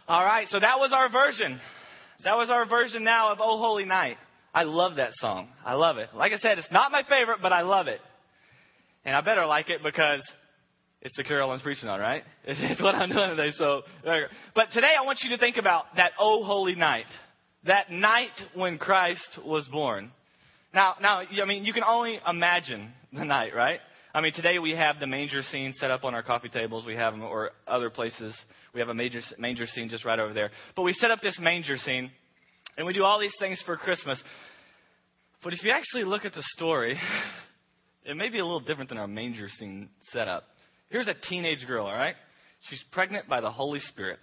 All 0.07 0.24
right, 0.24 0.47
so 0.50 0.59
that 0.59 0.80
was 0.80 0.91
our 0.94 1.09
version. 1.09 1.59
That 2.24 2.38
was 2.38 2.50
our 2.50 2.68
version 2.68 3.03
now 3.03 3.31
of 3.31 3.39
Oh 3.41 3.57
Holy 3.57 3.86
Night. 3.86 4.18
I 4.53 4.63
love 4.63 4.97
that 4.97 5.12
song. 5.13 5.50
I 5.65 5.74
love 5.74 5.97
it. 5.97 6.09
Like 6.13 6.31
I 6.31 6.38
said, 6.38 6.57
it's 6.57 6.71
not 6.71 6.91
my 6.91 7.03
favorite, 7.07 7.39
but 7.41 7.53
I 7.53 7.62
love 7.62 7.88
it. 7.88 8.00
And 9.06 9.15
I 9.15 9.21
better 9.21 9.45
like 9.45 9.69
it 9.69 9.81
because 9.83 10.21
it's 11.01 11.15
the 11.15 11.24
carol 11.24 11.51
I'm 11.51 11.59
preaching 11.62 11.89
on, 11.89 12.00
right? 12.00 12.24
It's 12.45 12.81
what 12.81 12.95
I'm 12.95 13.09
doing 13.09 13.30
today. 13.36 13.51
So, 13.56 13.81
but 14.53 14.71
today 14.71 14.94
I 15.00 15.06
want 15.06 15.19
you 15.24 15.30
to 15.31 15.38
think 15.38 15.57
about 15.57 15.86
that 15.95 16.12
Oh 16.19 16.44
Holy 16.44 16.75
Night, 16.75 17.06
that 17.65 17.91
night 17.91 18.31
when 18.53 18.77
Christ 18.77 19.39
was 19.45 19.68
born. 19.68 20.12
Now, 20.74 20.95
now, 21.01 21.21
I 21.21 21.45
mean, 21.45 21.65
you 21.65 21.74
can 21.74 21.83
only 21.83 22.19
imagine 22.27 22.91
the 23.12 23.25
night, 23.25 23.56
right? 23.56 23.80
I 24.14 24.22
mean, 24.22 24.34
today 24.34 24.58
we 24.58 24.72
have 24.72 25.00
the 25.00 25.06
manger 25.06 25.44
scene 25.44 25.72
set 25.74 25.92
up 25.92 26.04
on 26.04 26.16
our 26.16 26.24
coffee 26.24 26.50
tables. 26.50 26.84
We 26.86 26.96
have 26.96 27.14
them, 27.14 27.22
or 27.22 27.52
other 27.68 27.92
places. 27.92 28.34
We 28.74 28.80
have 28.80 28.90
a 28.90 28.94
major 28.94 29.22
manger 29.38 29.68
scene 29.68 29.88
just 29.88 30.04
right 30.04 30.20
over 30.20 30.34
there. 30.34 30.50
But 30.76 30.82
we 30.82 30.94
set 30.94 31.12
up 31.12 31.22
this 31.22 31.38
manger 31.40 31.78
scene, 31.78 32.10
and 32.76 32.88
we 32.88 32.94
do 32.94 33.04
all 33.04 33.20
these 33.20 33.36
things 33.40 33.62
for 33.68 33.78
Christmas. 33.78 34.20
But 35.44 35.54
if 35.54 35.64
you 35.64 35.70
actually 35.70 36.06
look 36.06 36.26
at 36.26 36.34
the 36.34 36.44
story, 36.58 36.98
it 38.04 38.18
may 38.18 38.30
be 38.30 38.40
a 38.40 38.44
little 38.44 38.62
different 38.62 38.90
than 38.90 38.98
our 38.98 39.08
manger 39.08 39.48
scene 39.60 39.90
setup. 40.12 40.44
Here's 40.90 41.08
a 41.08 41.16
teenage 41.30 41.68
girl, 41.68 41.86
all 41.86 41.94
right? 41.94 42.16
She's 42.62 42.84
pregnant 42.92 43.30
by 43.30 43.42
the 43.42 43.52
Holy 43.52 43.80
Spirit. 43.80 44.20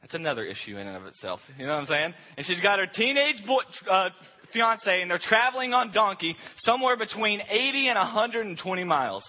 That's 0.00 0.14
another 0.14 0.44
issue 0.44 0.76
in 0.78 0.86
and 0.86 0.96
of 0.96 1.06
itself. 1.06 1.40
You 1.58 1.66
know 1.66 1.72
what 1.72 1.80
I'm 1.80 1.86
saying? 1.86 2.14
And 2.36 2.46
she's 2.46 2.60
got 2.60 2.78
her 2.78 2.86
teenage 2.86 3.44
boy, 3.44 3.62
uh, 3.90 4.10
fiance, 4.52 5.00
and 5.02 5.10
they're 5.10 5.18
traveling 5.18 5.72
on 5.72 5.92
donkey 5.92 6.36
somewhere 6.58 6.96
between 6.96 7.40
80 7.48 7.88
and 7.88 7.96
120 7.96 8.84
miles. 8.84 9.24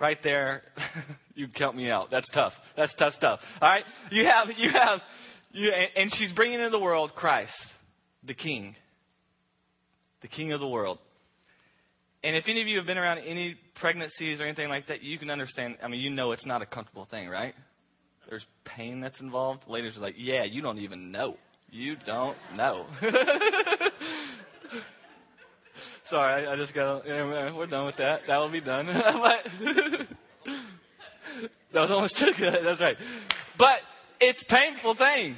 Right 0.00 0.18
there, 0.22 0.62
you 1.34 1.48
count 1.48 1.76
me 1.76 1.90
out. 1.90 2.08
That's 2.10 2.28
tough. 2.32 2.52
That's 2.76 2.94
tough 2.96 3.14
stuff. 3.14 3.40
All 3.60 3.68
right, 3.68 3.84
you 4.10 4.24
have 4.26 4.48
you 4.56 4.70
have 4.70 5.00
you, 5.50 5.72
and 5.96 6.12
she's 6.16 6.32
bringing 6.32 6.60
into 6.60 6.70
the 6.70 6.78
world 6.78 7.12
Christ, 7.16 7.52
the 8.24 8.34
King, 8.34 8.76
the 10.22 10.28
King 10.28 10.52
of 10.52 10.60
the 10.60 10.68
world. 10.68 10.98
And 12.22 12.36
if 12.36 12.44
any 12.48 12.60
of 12.60 12.68
you 12.68 12.78
have 12.78 12.86
been 12.86 12.98
around 12.98 13.18
any 13.18 13.56
pregnancies 13.80 14.40
or 14.40 14.44
anything 14.44 14.68
like 14.68 14.88
that, 14.88 15.02
you 15.02 15.18
can 15.18 15.30
understand. 15.30 15.76
I 15.82 15.88
mean, 15.88 16.00
you 16.00 16.10
know 16.10 16.32
it's 16.32 16.46
not 16.46 16.62
a 16.62 16.66
comfortable 16.66 17.06
thing, 17.10 17.28
right? 17.28 17.54
There's 18.28 18.44
pain 18.64 19.00
that's 19.00 19.20
involved. 19.20 19.64
Ladies 19.68 19.96
are 19.96 20.00
like, 20.00 20.14
yeah, 20.18 20.44
you 20.44 20.60
don't 20.60 20.78
even 20.78 21.10
know. 21.10 21.36
You 21.70 21.96
don't 22.06 22.36
know. 22.56 22.86
Sorry, 26.10 26.46
I, 26.46 26.52
I 26.52 26.56
just 26.56 26.74
got. 26.74 27.04
We're 27.04 27.66
done 27.66 27.86
with 27.86 27.96
that. 27.98 28.20
That 28.26 28.38
will 28.38 28.50
be 28.50 28.62
done. 28.62 28.86
that 31.72 31.80
was 31.80 31.90
almost 31.90 32.18
too 32.18 32.32
good. 32.38 32.60
That's 32.64 32.80
right. 32.80 32.96
But 33.58 33.80
it's 34.20 34.42
a 34.42 34.46
painful 34.46 34.96
thing. 34.96 35.36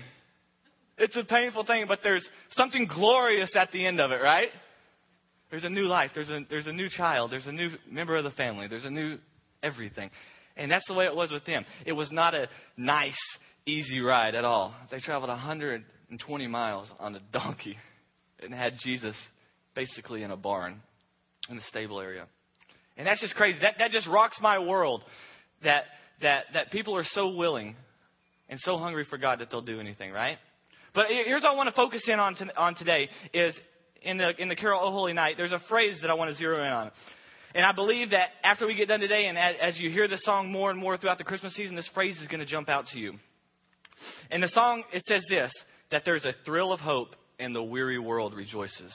It's 0.99 1.17
a 1.17 1.25
painful 1.25 1.65
thing, 1.65 1.87
but 1.89 2.01
there's 2.05 2.25
something 2.51 2.87
glorious 2.87 3.51
at 3.57 3.73
the 3.73 3.85
end 3.85 4.01
of 4.01 4.13
it, 4.13 4.23
right? 4.23 4.51
There's 5.51 5.65
a 5.65 5.71
new 5.71 5.87
life. 5.87 6.13
There's 6.15 6.31
a 6.31 6.41
there's 6.49 6.69
a 6.69 6.73
new 6.73 6.89
child. 6.89 7.33
There's 7.33 7.49
a 7.49 7.53
new 7.53 7.71
member 7.91 8.17
of 8.17 8.23
the 8.23 8.31
family. 8.31 8.69
There's 8.69 8.85
a 8.85 8.91
new 8.91 9.19
everything. 9.63 10.11
And 10.57 10.71
that's 10.71 10.87
the 10.87 10.95
way 10.95 11.07
it 11.07 11.17
was 11.17 11.33
with 11.33 11.45
them. 11.47 11.65
It 11.85 11.93
was 11.93 12.13
not 12.13 12.35
a 12.35 12.49
nice, 12.77 13.19
easy 13.67 14.01
ride 14.01 14.35
at 14.35 14.45
all. 14.45 14.75
They 14.91 14.99
traveled 14.99 15.31
120 16.11 16.49
miles 16.49 16.89
on 16.99 17.15
a 17.15 17.21
donkey 17.33 17.77
and 18.43 18.53
had 18.53 18.75
Jesus 18.83 19.15
basically 19.77 20.25
in 20.25 20.33
a 20.33 20.37
barn 20.37 20.83
in 21.49 21.55
the 21.55 21.63
stable 21.69 22.01
area. 22.01 22.27
And 22.97 23.07
that's 23.07 23.21
just 23.21 23.37
crazy. 23.37 23.61
That, 23.61 23.77
that 23.79 23.93
just 23.93 24.09
rocks 24.09 24.37
my 24.43 24.59
world 24.59 25.05
that, 25.63 25.85
that, 26.21 26.47
that 26.53 26.73
people 26.73 26.97
are 26.97 27.05
so 27.05 27.29
willing 27.29 27.77
and 28.49 28.59
so 28.59 28.77
hungry 28.77 29.07
for 29.09 29.19
God 29.19 29.39
that 29.39 29.53
they'll 29.53 29.63
do 29.63 29.79
anything, 29.79 30.11
right? 30.11 30.37
But 30.97 31.07
here's 31.09 31.43
what 31.43 31.53
I 31.53 31.55
want 31.55 31.69
to 31.69 31.75
focus 31.77 32.03
in 32.09 32.19
on, 32.19 32.35
to, 32.35 32.59
on 32.61 32.75
today 32.75 33.09
is 33.33 33.55
in 34.03 34.19
the, 34.19 34.31
in 34.37 34.49
the 34.49 34.57
Carol 34.57 34.81
O 34.83 34.91
Holy 34.91 35.13
Night, 35.13 35.37
there's 35.37 35.53
a 35.53 35.63
phrase 35.69 35.97
that 36.03 36.11
I 36.11 36.15
want 36.15 36.33
to 36.33 36.37
zero 36.37 36.65
in 36.65 36.73
on. 36.73 36.91
And 37.55 37.65
I 37.65 37.71
believe 37.71 38.11
that 38.11 38.31
after 38.43 38.67
we 38.67 38.75
get 38.75 38.89
done 38.89 39.01
today, 39.01 39.27
and 39.27 39.39
as 39.39 39.79
you 39.79 39.91
hear 39.91 40.09
the 40.09 40.19
song 40.23 40.51
more 40.51 40.73
and 40.73 40.79
more 40.79 40.97
throughout 40.97 41.19
the 41.19 41.25
Christmas 41.25 41.55
season, 41.55 41.77
this 41.77 41.89
phrase 41.95 42.19
is 42.21 42.27
going 42.27 42.41
to 42.41 42.47
jump 42.47 42.69
out 42.69 42.87
to 42.89 42.99
you. 42.99 43.13
In 44.33 44.41
the 44.41 44.49
song, 44.49 44.83
it 44.93 45.05
says 45.05 45.23
this 45.29 45.53
that 45.91 46.03
there's 46.05 46.25
a 46.25 46.35
thrill 46.45 46.73
of 46.73 46.81
hope, 46.81 47.17
and 47.39 47.55
the 47.55 47.63
weary 47.63 47.99
world 47.99 48.35
rejoices. 48.35 48.95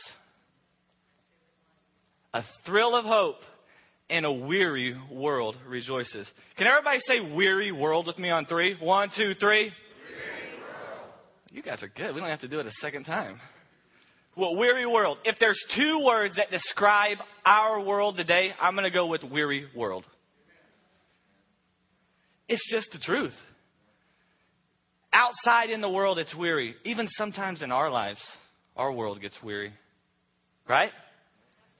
A 2.33 2.43
thrill 2.65 2.95
of 2.95 3.05
hope, 3.05 3.37
and 4.09 4.25
a 4.25 4.31
weary 4.31 4.95
world 5.11 5.57
rejoices. 5.67 6.27
Can 6.57 6.67
everybody 6.67 6.99
say 7.07 7.19
weary 7.19 7.71
world 7.71 8.07
with 8.07 8.19
me 8.19 8.29
on 8.29 8.45
three? 8.45 8.77
One, 8.79 9.09
two, 9.15 9.33
three. 9.39 9.71
You 11.51 11.63
guys 11.63 11.81
are 11.81 11.87
good. 11.87 12.13
We 12.13 12.19
don't 12.19 12.29
have 12.29 12.41
to 12.41 12.47
do 12.47 12.59
it 12.59 12.65
a 12.65 12.71
second 12.81 13.05
time. 13.05 13.39
Well, 14.35 14.57
weary 14.57 14.85
world. 14.85 15.19
If 15.23 15.37
there's 15.39 15.59
two 15.75 16.03
words 16.03 16.35
that 16.35 16.51
describe 16.51 17.17
our 17.45 17.79
world 17.79 18.17
today, 18.17 18.51
I'm 18.59 18.73
going 18.73 18.83
to 18.83 18.91
go 18.91 19.07
with 19.07 19.23
weary 19.23 19.65
world. 19.73 20.05
It's 22.49 22.69
just 22.69 22.91
the 22.91 22.99
truth. 22.99 23.33
Outside 25.15 25.69
in 25.69 25.79
the 25.79 25.89
world, 25.89 26.19
it's 26.19 26.35
weary. 26.35 26.75
Even 26.83 27.07
sometimes 27.07 27.61
in 27.61 27.71
our 27.71 27.89
lives, 27.89 28.19
our 28.75 28.91
world 28.91 29.21
gets 29.21 29.37
weary. 29.41 29.71
Right? 30.67 30.91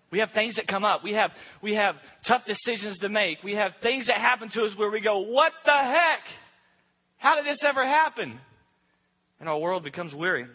We 0.10 0.20
have 0.20 0.32
things 0.32 0.56
that 0.56 0.68
come 0.68 0.86
up. 0.86 1.04
We 1.04 1.14
have, 1.16 1.32
we 1.62 1.76
have 1.76 1.96
tough 2.26 2.44
decisions 2.46 2.98
to 3.00 3.10
make. 3.10 3.44
We 3.44 3.56
have 3.56 3.74
things 3.84 4.08
that 4.08 4.18
happen 4.18 4.50
to 4.54 4.64
us 4.64 4.72
where 4.78 4.90
we 4.90 5.02
go, 5.02 5.20
What 5.20 5.52
the 5.66 5.74
heck? 5.74 6.20
How 7.18 7.36
did 7.36 7.46
this 7.46 7.60
ever 7.62 7.86
happen? 7.86 8.40
And 9.42 9.50
our 9.50 9.60
world 9.60 9.84
becomes 9.84 10.14
weary. 10.14 10.46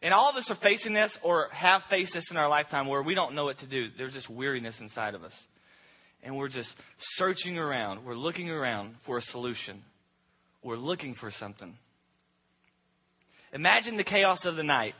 And 0.00 0.14
all 0.14 0.30
of 0.30 0.36
us 0.36 0.48
are 0.50 0.58
facing 0.62 0.94
this 0.94 1.10
or 1.24 1.48
have 1.50 1.82
faced 1.90 2.14
this 2.14 2.26
in 2.30 2.36
our 2.36 2.48
lifetime 2.48 2.86
where 2.86 3.02
we 3.02 3.16
don't 3.16 3.34
know 3.34 3.46
what 3.46 3.58
to 3.58 3.66
do. 3.66 3.88
There's 3.96 4.14
this 4.14 4.28
weariness 4.28 4.76
inside 4.78 5.16
of 5.16 5.24
us. 5.24 5.32
And 6.22 6.36
we're 6.36 6.48
just 6.48 6.68
searching 7.16 7.58
around. 7.58 8.04
We're 8.04 8.14
looking 8.14 8.48
around 8.48 8.94
for 9.04 9.18
a 9.18 9.22
solution. 9.22 9.82
We're 10.68 10.76
looking 10.76 11.14
for 11.14 11.30
something. 11.30 11.78
Imagine 13.54 13.96
the 13.96 14.04
chaos 14.04 14.40
of 14.44 14.54
the 14.54 14.62
night. 14.62 14.92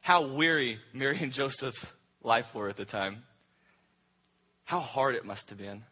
How 0.00 0.34
weary 0.34 0.78
Mary 0.92 1.16
and 1.22 1.32
Joseph's 1.32 1.78
life 2.24 2.46
were 2.52 2.68
at 2.68 2.76
the 2.76 2.84
time. 2.84 3.22
How 4.64 4.80
hard 4.80 5.14
it 5.14 5.24
must 5.24 5.48
have 5.50 5.58
been. 5.58 5.84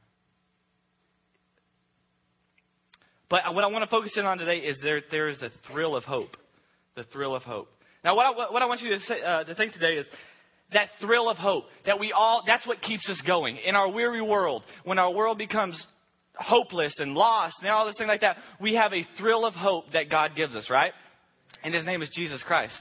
But 3.31 3.43
what 3.55 3.63
I 3.63 3.69
want 3.69 3.85
to 3.85 3.91
focus 3.91 4.11
in 4.17 4.27
on 4.27 4.39
today 4.39 4.59
is 4.59 4.81
there, 4.83 5.03
there 5.13 5.29
is 5.29 5.41
a 5.41 5.51
thrill 5.71 5.95
of 5.95 6.03
hope. 6.03 6.37
The 6.97 7.05
thrill 7.05 7.37
of 7.37 7.45
hope. 7.45 7.69
Now, 8.03 8.17
what 8.17 8.27
I, 8.27 8.53
what 8.53 8.61
I 8.61 8.67
want 8.67 8.81
you 8.81 8.91
to, 8.91 8.99
say, 8.99 9.23
uh, 9.23 9.45
to 9.45 9.55
think 9.55 9.73
today 9.73 9.99
is 9.99 10.07
that 10.73 10.89
thrill 11.01 11.31
of 11.31 11.37
hope. 11.37 11.67
That 11.87 12.01
we 12.01 12.11
all, 12.11 12.43
that's 12.45 12.67
what 12.67 12.83
keeps 12.83 13.09
us 13.09 13.23
going. 13.25 13.59
In 13.59 13.77
our 13.77 13.89
weary 13.89 14.21
world, 14.21 14.65
when 14.83 14.99
our 14.99 15.13
world 15.13 15.39
becomes 15.39 15.81
hopeless 16.35 16.95
and 16.99 17.15
lost 17.15 17.57
and 17.61 17.71
all 17.71 17.87
this 17.87 17.97
thing 17.97 18.09
like 18.09 18.23
that, 18.23 18.37
we 18.61 18.75
have 18.75 18.93
a 18.93 19.07
thrill 19.19 19.45
of 19.45 19.55
hope 19.55 19.85
that 19.93 20.11
God 20.11 20.33
gives 20.37 20.55
us, 20.55 20.71
right? 20.71 20.93
And 21.63 21.75
His 21.75 21.85
name 21.85 22.03
is 22.03 22.11
Jesus 22.15 22.43
Christ. 22.43 22.81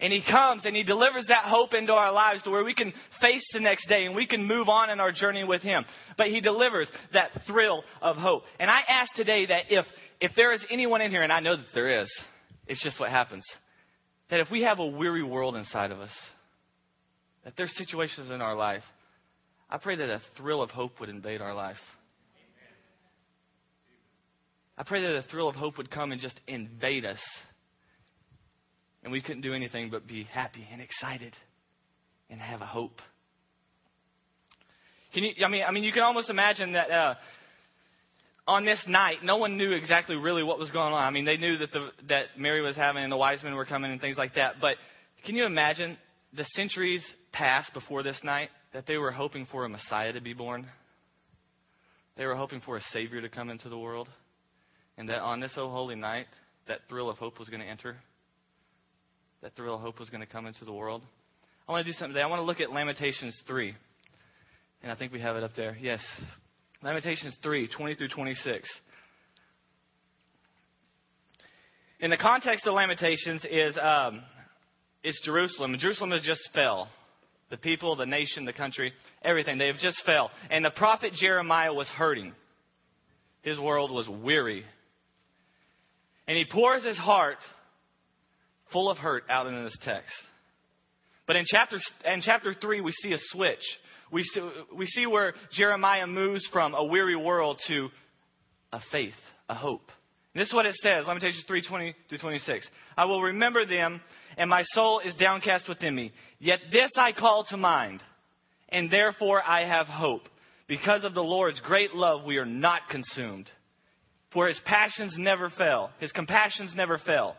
And 0.00 0.12
He 0.12 0.22
comes 0.22 0.66
and 0.66 0.76
He 0.76 0.82
delivers 0.82 1.26
that 1.28 1.44
hope 1.44 1.74
into 1.74 1.92
our 1.92 2.12
lives 2.12 2.42
to 2.42 2.50
where 2.50 2.64
we 2.64 2.74
can 2.74 2.92
face 3.20 3.44
the 3.52 3.60
next 3.60 3.88
day 3.88 4.06
and 4.06 4.14
we 4.14 4.26
can 4.26 4.44
move 4.44 4.68
on 4.68 4.90
in 4.90 5.00
our 5.00 5.12
journey 5.12 5.44
with 5.44 5.62
Him. 5.62 5.84
But 6.16 6.28
He 6.28 6.40
delivers 6.40 6.88
that 7.12 7.30
thrill 7.46 7.82
of 8.02 8.16
hope. 8.16 8.42
And 8.58 8.70
I 8.70 8.80
ask 8.86 9.12
today 9.14 9.46
that 9.46 9.64
if, 9.70 9.86
if 10.20 10.32
there 10.36 10.52
is 10.52 10.64
anyone 10.70 11.00
in 11.00 11.10
here, 11.10 11.22
and 11.22 11.32
I 11.32 11.40
know 11.40 11.56
that 11.56 11.66
there 11.74 12.02
is, 12.02 12.10
it's 12.66 12.82
just 12.82 13.00
what 13.00 13.10
happens, 13.10 13.44
that 14.30 14.40
if 14.40 14.50
we 14.50 14.62
have 14.62 14.78
a 14.78 14.86
weary 14.86 15.22
world 15.22 15.56
inside 15.56 15.90
of 15.90 16.00
us, 16.00 16.12
that 17.44 17.54
there's 17.56 17.74
situations 17.76 18.30
in 18.30 18.40
our 18.40 18.56
life, 18.56 18.82
I 19.68 19.78
pray 19.78 19.96
that 19.96 20.08
a 20.08 20.20
thrill 20.36 20.62
of 20.62 20.70
hope 20.70 21.00
would 21.00 21.08
invade 21.08 21.40
our 21.40 21.54
life. 21.54 21.76
I 24.76 24.82
pray 24.82 25.02
that 25.02 25.16
a 25.16 25.22
thrill 25.22 25.48
of 25.48 25.54
hope 25.54 25.78
would 25.78 25.90
come 25.90 26.12
and 26.12 26.20
just 26.20 26.38
invade 26.46 27.04
us 27.04 27.20
and 29.04 29.12
we 29.12 29.20
couldn't 29.20 29.42
do 29.42 29.54
anything 29.54 29.90
but 29.90 30.06
be 30.06 30.24
happy 30.24 30.66
and 30.72 30.80
excited 30.80 31.36
and 32.30 32.40
have 32.40 32.62
a 32.62 32.66
hope. 32.66 33.00
Can 35.12 35.22
you? 35.22 35.44
I 35.44 35.48
mean, 35.48 35.62
I 35.62 35.70
mean, 35.70 35.84
you 35.84 35.92
can 35.92 36.02
almost 36.02 36.30
imagine 36.30 36.72
that 36.72 36.90
uh, 36.90 37.14
on 38.48 38.64
this 38.64 38.82
night, 38.88 39.18
no 39.22 39.36
one 39.36 39.56
knew 39.56 39.72
exactly 39.72 40.16
really 40.16 40.42
what 40.42 40.58
was 40.58 40.70
going 40.70 40.92
on. 40.92 41.04
I 41.04 41.10
mean, 41.10 41.24
they 41.24 41.36
knew 41.36 41.58
that 41.58 41.70
the 41.70 41.90
that 42.08 42.24
Mary 42.36 42.62
was 42.62 42.74
having 42.74 43.04
and 43.04 43.12
the 43.12 43.16
wise 43.16 43.42
men 43.44 43.54
were 43.54 43.66
coming 43.66 43.92
and 43.92 44.00
things 44.00 44.16
like 44.16 44.34
that. 44.34 44.54
But 44.60 44.76
can 45.24 45.36
you 45.36 45.44
imagine 45.44 45.96
the 46.32 46.44
centuries 46.56 47.04
passed 47.30 47.72
before 47.74 48.02
this 48.02 48.18
night 48.24 48.48
that 48.72 48.86
they 48.86 48.96
were 48.96 49.12
hoping 49.12 49.46
for 49.52 49.64
a 49.64 49.68
Messiah 49.68 50.12
to 50.12 50.20
be 50.20 50.32
born? 50.32 50.66
They 52.16 52.26
were 52.26 52.36
hoping 52.36 52.60
for 52.60 52.76
a 52.76 52.82
Savior 52.92 53.20
to 53.20 53.28
come 53.28 53.50
into 53.50 53.68
the 53.68 53.78
world, 53.78 54.08
and 54.96 55.08
that 55.08 55.20
on 55.20 55.40
this 55.40 55.52
oh 55.56 55.68
holy 55.70 55.96
night, 55.96 56.26
that 56.68 56.80
thrill 56.88 57.10
of 57.10 57.18
hope 57.18 57.38
was 57.38 57.48
going 57.48 57.60
to 57.60 57.68
enter 57.68 57.96
that 59.44 59.54
thrill 59.56 59.74
of 59.74 59.82
hope 59.82 60.00
was 60.00 60.08
going 60.08 60.22
to 60.22 60.26
come 60.26 60.46
into 60.46 60.64
the 60.64 60.72
world. 60.72 61.02
I 61.68 61.72
want 61.72 61.84
to 61.84 61.92
do 61.92 61.94
something 61.94 62.14
today. 62.14 62.22
I 62.22 62.26
want 62.28 62.40
to 62.40 62.46
look 62.46 62.60
at 62.60 62.72
Lamentations 62.72 63.38
3. 63.46 63.74
And 64.82 64.90
I 64.90 64.94
think 64.94 65.12
we 65.12 65.20
have 65.20 65.36
it 65.36 65.44
up 65.44 65.50
there. 65.54 65.76
Yes. 65.78 66.00
Lamentations 66.82 67.36
3, 67.42 67.68
20 67.68 67.94
through 67.94 68.08
26. 68.08 68.66
In 72.00 72.08
the 72.08 72.16
context 72.16 72.66
of 72.66 72.72
Lamentations 72.72 73.44
is, 73.50 73.76
um, 73.76 74.22
is 75.02 75.20
Jerusalem. 75.26 75.76
Jerusalem 75.78 76.12
has 76.12 76.22
just 76.22 76.40
fell. 76.54 76.88
The 77.50 77.58
people, 77.58 77.96
the 77.96 78.06
nation, 78.06 78.46
the 78.46 78.54
country, 78.54 78.94
everything. 79.22 79.58
They 79.58 79.66
have 79.66 79.76
just 79.76 80.02
fell. 80.06 80.30
And 80.50 80.64
the 80.64 80.70
prophet 80.70 81.12
Jeremiah 81.12 81.74
was 81.74 81.86
hurting. 81.88 82.32
His 83.42 83.60
world 83.60 83.90
was 83.90 84.08
weary. 84.08 84.64
And 86.26 86.36
he 86.36 86.44
pours 86.50 86.84
his 86.84 86.96
heart 86.96 87.38
full 88.72 88.90
of 88.90 88.98
hurt 88.98 89.24
out 89.28 89.46
in 89.46 89.64
this 89.64 89.76
text. 89.82 90.14
But 91.26 91.36
in 91.36 91.44
chapter, 91.46 91.78
in 92.04 92.20
chapter 92.20 92.54
3, 92.54 92.80
we 92.80 92.92
see 92.92 93.12
a 93.12 93.18
switch. 93.18 93.62
We 94.12 94.22
see, 94.22 94.50
we 94.76 94.86
see 94.86 95.06
where 95.06 95.34
Jeremiah 95.52 96.06
moves 96.06 96.46
from 96.52 96.74
a 96.74 96.84
weary 96.84 97.16
world 97.16 97.60
to 97.68 97.88
a 98.72 98.80
faith, 98.92 99.14
a 99.48 99.54
hope. 99.54 99.90
And 100.34 100.40
this 100.40 100.48
is 100.48 100.54
what 100.54 100.66
it 100.66 100.74
says, 100.76 101.06
Lamentations 101.06 101.44
3 101.46 101.62
20 101.66 101.94
through 102.08 102.18
26. 102.18 102.66
I 102.96 103.04
will 103.04 103.22
remember 103.22 103.64
them, 103.64 104.00
and 104.36 104.50
my 104.50 104.62
soul 104.72 105.00
is 105.00 105.14
downcast 105.14 105.68
within 105.68 105.94
me. 105.94 106.12
Yet 106.38 106.60
this 106.72 106.90
I 106.96 107.12
call 107.12 107.44
to 107.50 107.56
mind, 107.56 108.02
and 108.68 108.90
therefore 108.90 109.42
I 109.42 109.64
have 109.64 109.86
hope. 109.86 110.28
Because 110.66 111.04
of 111.04 111.14
the 111.14 111.22
Lord's 111.22 111.60
great 111.60 111.94
love, 111.94 112.24
we 112.24 112.38
are 112.38 112.46
not 112.46 112.82
consumed. 112.90 113.48
For 114.34 114.48
his 114.48 114.60
passions 114.64 115.14
never 115.16 115.48
fail, 115.48 115.90
his 116.00 116.12
compassions 116.12 116.72
never 116.74 116.98
fail. 116.98 117.36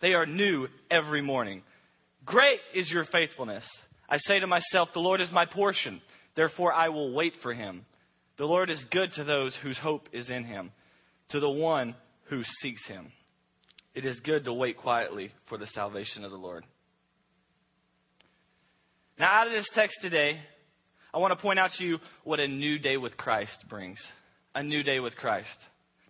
They 0.00 0.14
are 0.14 0.26
new 0.26 0.66
every 0.90 1.22
morning. 1.22 1.62
Great 2.26 2.58
is 2.74 2.90
your 2.90 3.04
faithfulness. 3.04 3.64
I 4.08 4.18
say 4.18 4.40
to 4.40 4.48
myself, 4.48 4.88
The 4.92 5.00
Lord 5.00 5.20
is 5.20 5.30
my 5.32 5.46
portion. 5.46 6.02
Therefore, 6.34 6.72
I 6.72 6.88
will 6.88 7.14
wait 7.14 7.34
for 7.42 7.54
him. 7.54 7.86
The 8.38 8.44
Lord 8.44 8.70
is 8.70 8.84
good 8.90 9.12
to 9.14 9.24
those 9.24 9.56
whose 9.62 9.78
hope 9.78 10.08
is 10.12 10.28
in 10.28 10.44
him, 10.44 10.72
to 11.28 11.38
the 11.38 11.48
one 11.48 11.94
who 12.24 12.42
seeks 12.60 12.84
him. 12.86 13.12
It 13.94 14.04
is 14.04 14.18
good 14.20 14.44
to 14.46 14.52
wait 14.52 14.78
quietly 14.78 15.30
for 15.48 15.58
the 15.58 15.66
salvation 15.68 16.24
of 16.24 16.32
the 16.32 16.36
Lord. 16.36 16.64
Now, 19.18 19.30
out 19.30 19.46
of 19.46 19.52
this 19.52 19.68
text 19.74 19.98
today, 20.00 20.40
I 21.14 21.18
want 21.18 21.32
to 21.32 21.40
point 21.40 21.58
out 21.58 21.70
to 21.78 21.84
you 21.84 21.98
what 22.24 22.40
a 22.40 22.48
new 22.48 22.78
day 22.78 22.96
with 22.96 23.16
Christ 23.16 23.56
brings. 23.68 23.98
A 24.54 24.62
new 24.62 24.82
day 24.82 24.98
with 24.98 25.14
Christ. 25.14 25.48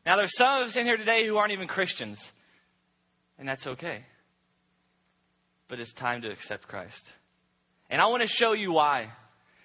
Now, 0.05 0.17
there's 0.17 0.37
some 0.37 0.63
of 0.63 0.69
us 0.69 0.77
in 0.77 0.85
here 0.85 0.97
today 0.97 1.27
who 1.27 1.37
aren't 1.37 1.53
even 1.53 1.69
Christians 1.69 2.19
and 3.43 3.49
that's 3.49 3.67
okay. 3.67 4.05
But 5.69 5.81
it's 5.81 5.93
time 5.95 6.23
to 6.23 6.31
accept 6.31 6.69
Christ. 6.69 7.03
And 7.91 8.01
I 8.01 8.07
want 8.07 8.23
to 8.23 8.29
show 8.29 8.53
you 8.53 8.71
why. 8.71 9.09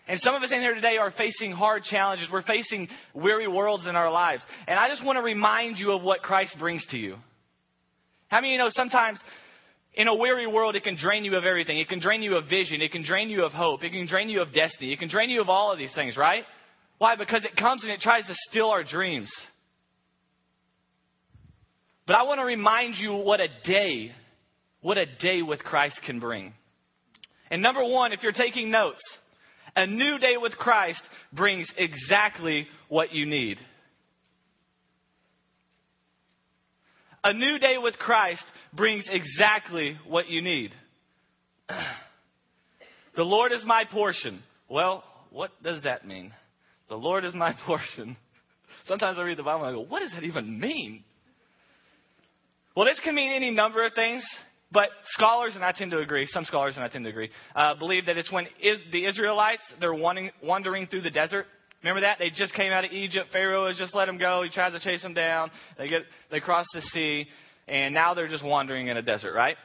And 0.08 0.20
some 0.22 0.34
of 0.34 0.41
us 0.41 0.51
in 0.51 0.62
here 0.62 0.74
today 0.74 0.98
are 0.98 1.12
facing 1.12 1.51
hard 1.51 1.84
challenges. 1.84 2.27
We're 2.32 2.41
facing 2.41 2.88
weary 3.13 3.48
worlds 3.48 3.86
in 3.86 3.96
our 3.96 4.12
lives. 4.12 4.41
And 4.67 4.79
I 4.79 4.89
just 4.89 5.06
want 5.06 5.17
to 5.17 5.22
remind 5.22 5.77
you 5.77 5.91
of 5.91 6.01
what 6.01 6.22
Christ 6.22 6.56
brings 6.58 6.84
to 6.88 6.98
you. 6.98 7.17
How 8.29 8.38
many 8.38 8.50
of 8.50 8.51
you 8.53 8.58
know 8.58 8.70
sometimes 8.72 9.20
in 9.94 10.08
a 10.08 10.15
weary 10.15 10.48
world 10.48 10.75
it 10.75 10.84
can 10.84 10.98
drain 11.00 11.24
you 11.24 11.36
of 11.36 11.46
everything? 11.46 11.77
It 11.77 11.88
can 11.88 12.00
drain 12.00 12.24
you 12.24 12.36
of 12.38 12.50
vision. 12.50 12.82
It 12.82 12.91
can 12.91 13.03
drain 13.03 13.29
you 13.29 13.44
of 13.44 13.51
hope. 13.51 13.84
It 13.84 13.91
can 13.91 14.08
drain 14.08 14.29
you 14.29 14.41
of 14.41 14.53
destiny. 14.53 14.91
It 14.91 14.98
can 14.98 15.10
drain 15.10 15.29
you 15.29 15.39
of 15.39 15.50
all 15.50 15.72
of 15.72 15.77
these 15.77 15.94
things, 15.94 16.17
right? 16.17 16.46
Why? 16.98 17.15
Because 17.15 17.44
it 17.44 17.56
comes 17.56 17.84
and 17.84 17.91
it 17.91 18.00
tries 18.00 18.25
to 18.25 18.34
steal 18.50 18.70
our 18.70 18.84
dreams. 18.84 19.29
But 22.08 22.16
I 22.16 22.24
want 22.24 22.40
to 22.40 22.46
remind 22.46 22.96
you 22.96 23.14
what 23.14 23.42
a 23.42 23.50
day, 23.66 24.14
what 24.82 24.98
a 24.98 25.06
day 25.06 25.42
with 25.42 25.60
Christ 25.60 26.00
can 26.06 26.20
bring. 26.20 26.54
And 27.52 27.62
number 27.62 27.84
one, 27.84 28.14
if 28.14 28.24
you're 28.24 28.32
taking 28.32 28.72
notes, 28.72 29.02
a 29.76 29.86
new 29.86 30.18
day 30.18 30.38
with 30.38 30.54
Christ 30.54 31.02
brings 31.34 31.70
exactly 31.78 32.66
what 32.88 33.12
you 33.12 33.26
need. 33.26 33.60
A 37.26 37.34
new 37.34 37.60
day 37.60 37.78
with 37.78 37.98
Christ 37.98 38.44
brings 38.74 39.06
exactly 39.12 39.98
what 40.08 40.30
you 40.30 40.42
need. 40.42 40.74
the 43.18 43.24
Lord 43.24 43.52
is 43.52 43.66
my 43.66 43.84
portion. 43.84 44.42
Well, 44.70 45.04
what 45.30 45.52
does 45.62 45.84
that 45.84 46.08
mean? 46.08 46.34
The 46.88 46.96
Lord 46.96 47.26
is 47.26 47.34
my 47.34 47.54
portion. 47.66 48.16
Sometimes 48.86 49.18
I 49.20 49.24
read 49.24 49.38
the 49.38 49.44
Bible 49.44 49.66
and 49.66 49.76
I 49.76 49.78
go, 49.78 49.86
what 49.86 50.00
does 50.00 50.14
that 50.14 50.24
even 50.24 50.58
mean? 50.58 51.04
Well, 52.77 52.86
this 52.86 53.00
can 53.00 53.15
mean 53.15 53.31
any 53.31 53.50
number 53.50 53.84
of 53.84 53.93
things, 53.93 54.24
but 54.72 54.89
scholars, 55.07 55.55
and 55.55 55.65
I 55.65 55.72
tend 55.72 55.89
to 55.89 55.98
agree, 55.98 56.27
some 56.27 56.46
scholars, 56.46 56.75
and 56.75 56.86
I 56.86 56.89
tend 56.89 57.05
to 57.05 57.10
agree, 57.10 57.31
uh, 57.55 57.74
believe 57.74 58.05
that 58.05 58.17
it's 58.17 58.31
when 58.31 58.46
is, 58.62 58.77
the 58.91 59.03
Israelites, 59.03 59.63
they're 59.79 59.96
wanting, 59.96 60.29
wandering 60.43 60.86
through 60.86 61.01
the 61.01 61.10
desert. 61.10 61.48
Remember 61.81 62.01
that? 62.01 62.19
They 62.19 62.29
just 62.29 62.53
came 62.53 62.72
out 62.72 62.86
of 62.86 62.91
Egypt. 62.91 63.29
Pharaoh 63.34 63.65
has 63.65 63.77
just 63.77 63.96
let 63.96 64.05
them 64.05 64.19
go. 64.19 64.43
He 64.43 64.51
tries 64.51 64.74
to 64.74 64.79
chase 64.79 65.01
them 65.01 65.15
down. 65.15 65.50
They, 65.79 65.88
get, 65.88 66.03
they 66.29 66.39
cross 66.39 66.67
the 66.72 66.84
sea, 66.84 67.25
and 67.67 67.96
now 67.96 68.13
they're 68.13 68.27
just 68.27 68.46
wandering 68.46 68.89
in 68.89 68.98
a 68.98 69.01
desert, 69.01 69.34
right? 69.34 69.57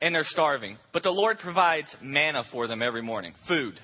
And 0.00 0.12
they're 0.12 0.24
starving. 0.24 0.76
But 0.92 1.04
the 1.04 1.10
Lord 1.10 1.38
provides 1.38 1.86
manna 2.02 2.42
for 2.50 2.66
them 2.66 2.82
every 2.82 3.02
morning, 3.02 3.34
food. 3.46 3.78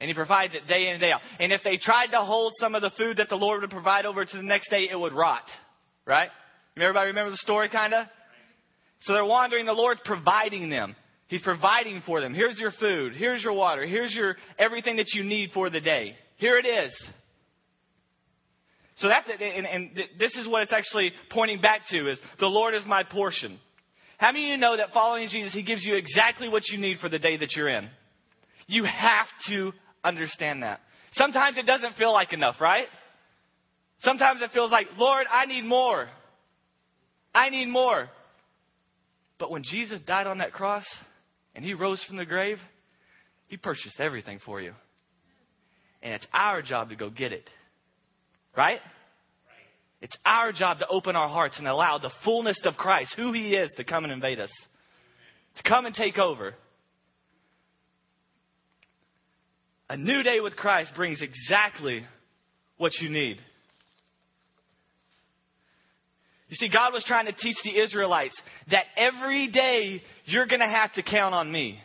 And 0.00 0.08
he 0.08 0.14
provides 0.14 0.54
it 0.54 0.66
day 0.66 0.88
in 0.88 0.92
and 0.92 1.00
day 1.00 1.12
out. 1.12 1.20
And 1.40 1.52
if 1.52 1.62
they 1.64 1.78
tried 1.78 2.08
to 2.08 2.18
hold 2.18 2.52
some 2.60 2.74
of 2.74 2.82
the 2.82 2.90
food 2.98 3.16
that 3.16 3.28
the 3.28 3.36
Lord 3.36 3.62
would 3.62 3.70
provide 3.70 4.04
over 4.04 4.24
to 4.24 4.36
the 4.36 4.42
next 4.42 4.68
day, 4.68 4.88
it 4.90 4.96
would 4.96 5.14
rot. 5.14 5.44
Right? 6.04 6.28
Everybody 6.76 7.08
remember 7.08 7.30
the 7.30 7.38
story, 7.38 7.68
kind 7.70 7.94
of? 7.94 8.06
So 9.02 9.14
they're 9.14 9.24
wandering. 9.24 9.66
The 9.66 9.72
Lord's 9.72 10.00
providing 10.04 10.68
them. 10.68 10.94
He's 11.28 11.42
providing 11.42 12.02
for 12.04 12.20
them. 12.20 12.34
Here's 12.34 12.58
your 12.58 12.72
food. 12.78 13.14
Here's 13.14 13.42
your 13.42 13.54
water. 13.54 13.84
Here's 13.86 14.14
your 14.14 14.36
everything 14.58 14.96
that 14.96 15.12
you 15.14 15.24
need 15.24 15.50
for 15.52 15.70
the 15.70 15.80
day. 15.80 16.14
Here 16.36 16.58
it 16.58 16.66
is. 16.66 16.92
So 18.98 19.08
that's 19.08 19.28
and, 19.28 19.66
and 19.66 19.90
this 20.18 20.34
is 20.36 20.48
what 20.48 20.62
it's 20.62 20.72
actually 20.72 21.12
pointing 21.30 21.60
back 21.60 21.82
to 21.90 22.10
is 22.10 22.18
the 22.38 22.46
Lord 22.46 22.74
is 22.74 22.84
my 22.86 23.02
portion. 23.02 23.58
How 24.18 24.32
many 24.32 24.46
of 24.46 24.50
you 24.52 24.56
know 24.56 24.76
that 24.76 24.92
following 24.94 25.28
Jesus, 25.28 25.52
He 25.52 25.62
gives 25.62 25.84
you 25.84 25.96
exactly 25.96 26.48
what 26.48 26.68
you 26.68 26.78
need 26.78 26.98
for 26.98 27.08
the 27.08 27.18
day 27.18 27.36
that 27.36 27.54
you're 27.54 27.68
in? 27.68 27.88
You 28.66 28.84
have 28.84 29.26
to 29.48 29.72
understand 30.06 30.62
that. 30.62 30.80
Sometimes 31.12 31.58
it 31.58 31.66
doesn't 31.66 31.96
feel 31.96 32.12
like 32.12 32.32
enough, 32.32 32.60
right? 32.60 32.86
Sometimes 34.00 34.42
it 34.42 34.50
feels 34.52 34.70
like, 34.70 34.86
Lord, 34.98 35.26
I 35.30 35.46
need 35.46 35.64
more. 35.64 36.08
I 37.34 37.50
need 37.50 37.66
more. 37.66 38.08
But 39.38 39.50
when 39.50 39.62
Jesus 39.62 40.00
died 40.06 40.26
on 40.26 40.38
that 40.38 40.52
cross 40.52 40.84
and 41.54 41.64
he 41.64 41.74
rose 41.74 42.02
from 42.04 42.16
the 42.16 42.24
grave, 42.24 42.58
He 43.48 43.56
purchased 43.56 44.00
everything 44.00 44.40
for 44.44 44.60
you. 44.60 44.72
And 46.02 46.12
it's 46.14 46.26
our 46.32 46.62
job 46.62 46.90
to 46.90 46.96
go 46.96 47.10
get 47.10 47.32
it. 47.32 47.48
Right? 48.56 48.80
It's 50.00 50.16
our 50.24 50.52
job 50.52 50.78
to 50.80 50.88
open 50.88 51.16
our 51.16 51.28
hearts 51.28 51.58
and 51.58 51.66
allow 51.66 51.98
the 51.98 52.10
fullness 52.24 52.58
of 52.64 52.74
Christ, 52.74 53.14
who 53.16 53.32
He 53.32 53.54
is, 53.54 53.70
to 53.76 53.84
come 53.84 54.04
and 54.04 54.12
invade 54.12 54.40
us, 54.40 54.52
to 55.56 55.62
come 55.62 55.86
and 55.86 55.94
take 55.94 56.18
over. 56.18 56.54
A 59.88 59.96
new 59.96 60.22
day 60.22 60.40
with 60.40 60.56
Christ 60.56 60.92
brings 60.96 61.22
exactly 61.22 62.04
what 62.76 62.92
you 63.00 63.08
need. 63.08 63.40
You 66.48 66.56
see, 66.56 66.68
God 66.68 66.92
was 66.92 67.04
trying 67.04 67.26
to 67.26 67.32
teach 67.32 67.56
the 67.64 67.78
Israelites 67.80 68.36
that 68.70 68.84
every 68.96 69.48
day 69.48 70.02
you're 70.26 70.46
going 70.46 70.60
to 70.60 70.66
have 70.66 70.92
to 70.94 71.02
count 71.02 71.34
on 71.34 71.50
me. 71.50 71.78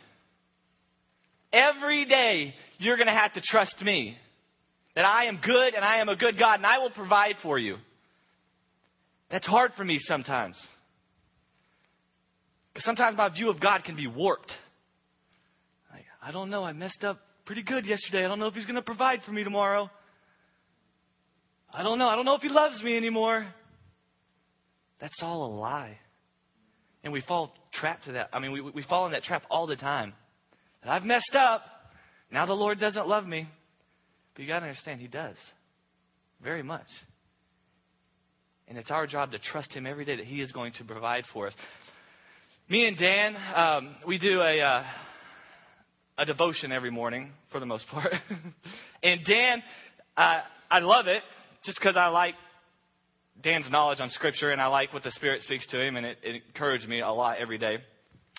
Every 1.52 2.04
day 2.04 2.54
you're 2.78 2.96
going 2.96 3.08
to 3.08 3.12
have 3.12 3.32
to 3.34 3.40
trust 3.40 3.80
me. 3.82 4.16
That 4.94 5.04
I 5.04 5.24
am 5.24 5.40
good 5.44 5.74
and 5.74 5.84
I 5.84 5.98
am 5.98 6.08
a 6.08 6.16
good 6.16 6.38
God 6.38 6.56
and 6.56 6.66
I 6.66 6.78
will 6.78 6.90
provide 6.90 7.36
for 7.42 7.58
you. 7.58 7.76
That's 9.30 9.46
hard 9.46 9.72
for 9.76 9.84
me 9.84 9.98
sometimes. 10.00 10.56
Because 12.72 12.84
sometimes 12.84 13.16
my 13.16 13.30
view 13.30 13.48
of 13.48 13.60
God 13.60 13.84
can 13.84 13.96
be 13.96 14.06
warped. 14.06 14.52
Like, 15.90 16.04
I 16.22 16.30
don't 16.30 16.50
know, 16.50 16.62
I 16.62 16.72
messed 16.72 17.04
up 17.04 17.18
pretty 17.46 17.62
good 17.62 17.86
yesterday. 17.86 18.24
I 18.24 18.28
don't 18.28 18.38
know 18.38 18.46
if 18.46 18.54
He's 18.54 18.66
going 18.66 18.76
to 18.76 18.82
provide 18.82 19.20
for 19.24 19.32
me 19.32 19.44
tomorrow. 19.44 19.90
I 21.72 21.82
don't 21.82 21.98
know. 21.98 22.08
I 22.08 22.16
don't 22.16 22.24
know 22.24 22.34
if 22.34 22.42
He 22.42 22.48
loves 22.48 22.82
me 22.82 22.96
anymore. 22.96 23.46
That's 25.00 25.18
all 25.22 25.46
a 25.46 25.52
lie. 25.54 25.98
And 27.02 27.12
we 27.12 27.20
fall 27.22 27.54
trapped 27.72 28.04
to 28.04 28.12
that. 28.12 28.28
I 28.32 28.38
mean, 28.38 28.52
we, 28.52 28.60
we 28.60 28.82
fall 28.84 29.06
in 29.06 29.12
that 29.12 29.24
trap 29.24 29.42
all 29.50 29.66
the 29.66 29.76
time. 29.76 30.12
And 30.82 30.90
I've 30.90 31.04
messed 31.04 31.34
up. 31.34 31.62
Now 32.30 32.46
the 32.46 32.52
Lord 32.52 32.78
doesn't 32.78 33.08
love 33.08 33.26
me. 33.26 33.48
But 34.34 34.42
you 34.42 34.48
got 34.48 34.60
to 34.60 34.66
understand, 34.66 35.00
He 35.00 35.08
does. 35.08 35.36
Very 36.42 36.62
much. 36.62 36.86
And 38.68 38.78
it's 38.78 38.90
our 38.90 39.06
job 39.06 39.32
to 39.32 39.38
trust 39.38 39.72
Him 39.72 39.86
every 39.86 40.04
day 40.04 40.16
that 40.16 40.26
He 40.26 40.40
is 40.40 40.52
going 40.52 40.72
to 40.74 40.84
provide 40.84 41.24
for 41.32 41.48
us. 41.48 41.54
Me 42.68 42.86
and 42.86 42.96
Dan, 42.96 43.36
um, 43.54 43.96
we 44.06 44.18
do 44.18 44.40
a, 44.40 44.60
uh, 44.60 44.84
a 46.22 46.24
devotion 46.24 46.70
every 46.70 46.90
morning 46.90 47.32
for 47.50 47.58
the 47.58 47.66
most 47.66 47.84
part. 47.90 48.14
and 49.02 49.20
Dan, 49.26 49.60
uh, 50.16 50.38
I 50.70 50.78
love 50.78 51.08
it 51.08 51.22
just 51.64 51.78
because 51.78 51.96
I 51.96 52.06
like 52.06 52.34
Dan's 53.42 53.68
knowledge 53.70 53.98
on 53.98 54.08
Scripture 54.10 54.52
and 54.52 54.60
I 54.60 54.68
like 54.68 54.92
what 54.92 55.02
the 55.02 55.10
Spirit 55.10 55.42
speaks 55.42 55.66
to 55.68 55.82
him, 55.84 55.96
and 55.96 56.06
it, 56.06 56.18
it 56.22 56.42
encouraged 56.46 56.88
me 56.88 57.00
a 57.00 57.10
lot 57.10 57.38
every 57.38 57.58
day. 57.58 57.78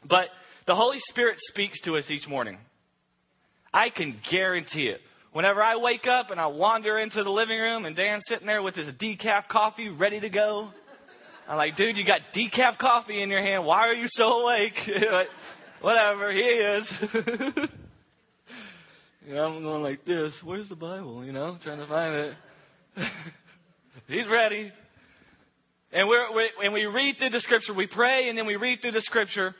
But 0.07 0.27
the 0.65 0.75
Holy 0.75 0.99
Spirit 1.09 1.37
speaks 1.49 1.81
to 1.81 1.97
us 1.97 2.09
each 2.09 2.25
morning. 2.25 2.57
I 3.73 3.89
can 3.89 4.17
guarantee 4.31 4.87
it. 4.87 5.01
Whenever 5.33 5.61
I 5.61 5.75
wake 5.75 6.07
up 6.07 6.29
and 6.29 6.39
I 6.39 6.47
wander 6.47 6.99
into 6.99 7.21
the 7.21 7.31
living 7.31 7.59
room 7.59 7.85
and 7.85 7.95
Dan's 7.95 8.23
sitting 8.27 8.47
there 8.47 8.61
with 8.61 8.75
his 8.75 8.87
decaf 8.95 9.49
coffee 9.49 9.89
ready 9.89 10.21
to 10.21 10.29
go, 10.29 10.69
I'm 11.49 11.57
like, 11.57 11.75
dude, 11.75 11.97
you 11.97 12.05
got 12.05 12.21
decaf 12.33 12.77
coffee 12.77 13.21
in 13.21 13.29
your 13.29 13.41
hand. 13.41 13.65
Why 13.65 13.87
are 13.87 13.93
you 13.93 14.05
so 14.09 14.43
awake? 14.43 14.77
Whatever, 15.83 16.31
he 16.31 16.39
is. 16.39 16.93
you 19.27 19.33
know, 19.33 19.47
I'm 19.47 19.61
going 19.61 19.83
like 19.83 20.05
this. 20.05 20.33
Where's 20.41 20.69
the 20.69 20.77
Bible? 20.77 21.25
You 21.25 21.33
know, 21.33 21.57
trying 21.61 21.79
to 21.79 21.87
find 21.87 22.15
it. 22.15 22.35
He's 24.07 24.25
ready. 24.31 24.71
And, 25.91 26.07
we're, 26.07 26.33
we're, 26.33 26.47
and 26.63 26.71
we 26.71 26.85
read 26.85 27.17
through 27.19 27.31
the 27.31 27.41
scripture. 27.41 27.73
We 27.73 27.87
pray 27.87 28.29
and 28.29 28.37
then 28.37 28.45
we 28.45 28.55
read 28.55 28.79
through 28.79 28.93
the 28.93 29.01
scripture 29.01 29.53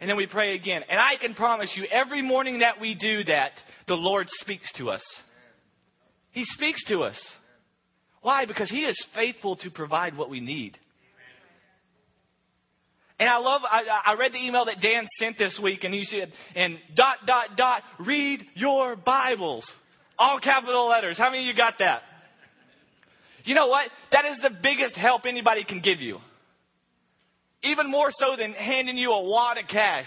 and 0.00 0.10
then 0.10 0.16
we 0.16 0.26
pray 0.26 0.56
again. 0.56 0.82
And 0.90 0.98
I 0.98 1.14
can 1.20 1.32
promise 1.32 1.72
you, 1.76 1.84
every 1.92 2.22
morning 2.22 2.58
that 2.58 2.80
we 2.80 2.96
do 2.96 3.22
that, 3.22 3.52
the 3.86 3.94
Lord 3.94 4.26
speaks 4.40 4.68
to 4.78 4.90
us. 4.90 5.02
He 6.32 6.42
speaks 6.44 6.84
to 6.86 7.04
us. 7.04 7.24
Why? 8.20 8.46
Because 8.46 8.68
He 8.68 8.80
is 8.80 9.00
faithful 9.14 9.54
to 9.58 9.70
provide 9.70 10.16
what 10.16 10.28
we 10.28 10.40
need. 10.40 10.76
And 13.18 13.28
I 13.28 13.38
love, 13.38 13.62
I, 13.64 13.82
I 14.06 14.14
read 14.14 14.32
the 14.32 14.44
email 14.44 14.64
that 14.64 14.80
Dan 14.80 15.06
sent 15.18 15.38
this 15.38 15.58
week, 15.62 15.84
and 15.84 15.94
he 15.94 16.04
said, 16.04 16.32
and 16.56 16.78
dot, 16.96 17.18
dot, 17.26 17.56
dot, 17.56 17.82
read 18.00 18.44
your 18.54 18.96
Bibles. 18.96 19.64
All 20.18 20.40
capital 20.40 20.88
letters. 20.88 21.18
How 21.18 21.30
many 21.30 21.42
of 21.42 21.46
you 21.46 21.56
got 21.56 21.74
that? 21.78 22.02
You 23.44 23.54
know 23.54 23.66
what? 23.68 23.88
That 24.12 24.24
is 24.24 24.36
the 24.42 24.50
biggest 24.62 24.94
help 24.94 25.26
anybody 25.26 25.64
can 25.64 25.80
give 25.80 26.00
you. 26.00 26.18
Even 27.62 27.90
more 27.90 28.10
so 28.12 28.36
than 28.36 28.52
handing 28.52 28.96
you 28.96 29.12
a 29.12 29.22
wad 29.22 29.58
of 29.58 29.68
cash. 29.68 30.06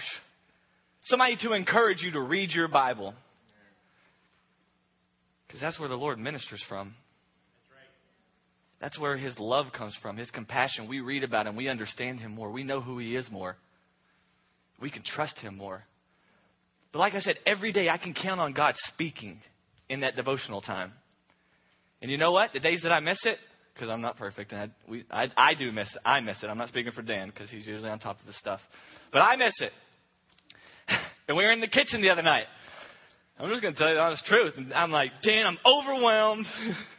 Somebody 1.06 1.38
to 1.42 1.54
encourage 1.54 2.02
you 2.02 2.12
to 2.12 2.22
read 2.22 2.52
your 2.52 2.68
Bible. 2.68 3.14
Because 5.48 5.62
that's 5.62 5.80
where 5.80 5.90
the 5.90 5.96
Lord 5.96 6.18
ministers 6.18 6.64
from. 6.68 6.96
That's 8.82 9.00
where 9.00 9.18
His 9.18 9.38
love 9.40 9.68
comes 9.76 9.96
from, 10.02 10.18
His 10.18 10.30
compassion. 10.32 10.88
We 10.88 11.00
read 11.00 11.24
about 11.24 11.48
Him, 11.48 11.56
we 11.56 11.70
understand 11.70 12.20
Him 12.20 12.34
more, 12.34 12.52
we 12.52 12.64
know 12.64 12.82
who 12.82 12.98
He 13.00 13.16
is 13.16 13.30
more. 13.32 13.56
We 14.82 14.92
can 14.92 15.04
trust 15.04 15.38
Him 15.40 15.58
more. 15.58 15.84
But 16.92 17.00
like 17.00 17.14
I 17.14 17.20
said, 17.20 17.38
every 17.46 17.72
day 17.72 17.90
I 17.90 17.98
can 17.98 18.14
count 18.14 18.40
on 18.40 18.54
God 18.54 18.76
speaking 18.94 19.40
in 19.90 20.02
that 20.02 20.16
devotional 20.16 20.62
time. 20.62 20.94
And 22.02 22.12
you 22.12 22.18
know 22.18 22.32
what? 22.32 22.54
The 22.54 22.60
days 22.60 22.82
that 22.84 22.92
I 22.92 23.00
miss 23.00 23.18
it, 23.24 23.38
because 23.74 23.90
I'm 23.90 24.02
not 24.02 24.18
perfect, 24.18 24.52
and 24.52 24.62
I, 24.62 24.90
we, 24.90 25.06
I, 25.12 25.28
I 25.36 25.54
do 25.56 25.72
miss 25.72 25.94
it. 25.94 26.02
I 26.06 26.20
miss 26.22 26.42
it. 26.44 26.48
I'm 26.48 26.58
not 26.58 26.70
speaking 26.70 26.92
for 26.92 27.02
Dan 27.02 27.30
because 27.30 27.50
he's 27.50 27.66
usually 27.66 27.90
on 27.90 28.00
top 28.00 28.20
of 28.20 28.26
the 28.26 28.34
stuff, 28.34 28.62
but 29.12 29.20
I 29.20 29.36
miss 29.36 29.54
it. 29.60 29.72
and 31.28 31.36
we 31.36 31.44
were 31.44 31.52
in 31.52 31.62
the 31.62 31.68
kitchen 31.68 32.02
the 32.02 32.10
other 32.10 32.22
night. 32.22 32.46
I'm 33.38 33.50
just 33.50 33.62
going 33.62 33.74
to 33.74 33.78
tell 33.78 33.90
you 33.90 33.96
the 33.96 34.02
honest 34.02 34.26
truth. 34.26 34.54
And 34.56 34.74
I'm 34.74 34.92
like, 34.92 35.12
Dan, 35.22 35.46
I'm 35.46 35.58
overwhelmed. 35.66 36.46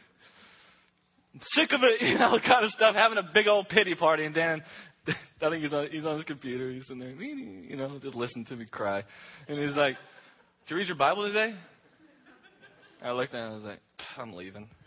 Sick 1.41 1.71
of 1.71 1.81
it, 1.83 2.01
you 2.05 2.17
know, 2.17 2.39
kind 2.45 2.65
of 2.65 2.71
stuff. 2.71 2.95
Having 2.95 3.19
a 3.19 3.29
big 3.33 3.47
old 3.47 3.69
pity 3.69 3.95
party, 3.95 4.25
and 4.25 4.33
Dan, 4.33 4.61
I 5.07 5.49
think 5.49 5.63
he's 5.63 5.73
on, 5.73 5.87
he's 5.91 6.05
on 6.05 6.15
his 6.15 6.25
computer. 6.25 6.71
He's 6.71 6.89
in 6.89 6.99
there, 6.99 7.11
you 7.11 7.75
know, 7.75 7.99
just 7.99 8.15
listen 8.15 8.45
to 8.45 8.55
me 8.55 8.65
cry. 8.69 9.03
And 9.47 9.59
he's 9.59 9.77
like, 9.77 9.95
"Did 10.67 10.71
you 10.71 10.77
read 10.77 10.87
your 10.87 10.97
Bible 10.97 11.27
today?" 11.27 11.55
I 13.01 13.11
looked 13.11 13.33
at 13.33 13.39
him 13.39 13.45
and 13.45 13.53
I 13.53 13.55
was 13.55 13.63
like, 13.63 13.79
"I'm 14.17 14.33
leaving." 14.33 14.67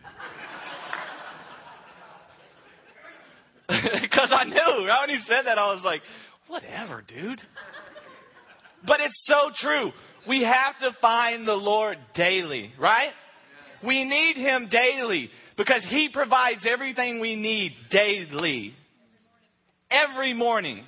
Because 4.02 4.30
I 4.32 4.44
knew. 4.44 4.86
Right 4.86 5.06
when 5.06 5.16
he 5.16 5.22
said 5.28 5.42
that, 5.44 5.56
I 5.56 5.72
was 5.72 5.80
like, 5.84 6.02
whatever, 6.48 7.02
dude. 7.06 7.40
But 8.86 9.00
it's 9.00 9.20
so 9.24 9.50
true. 9.54 9.92
We 10.28 10.42
have 10.42 10.78
to 10.80 10.96
find 11.00 11.46
the 11.46 11.54
Lord 11.54 11.98
daily, 12.14 12.72
right? 12.78 13.10
We 13.84 14.04
need 14.04 14.36
Him 14.36 14.68
daily 14.70 15.30
because 15.60 15.84
He 15.90 16.08
provides 16.10 16.66
everything 16.66 17.20
we 17.20 17.36
need 17.36 17.72
daily. 17.90 18.72
Every 19.90 20.32
morning. 20.32 20.84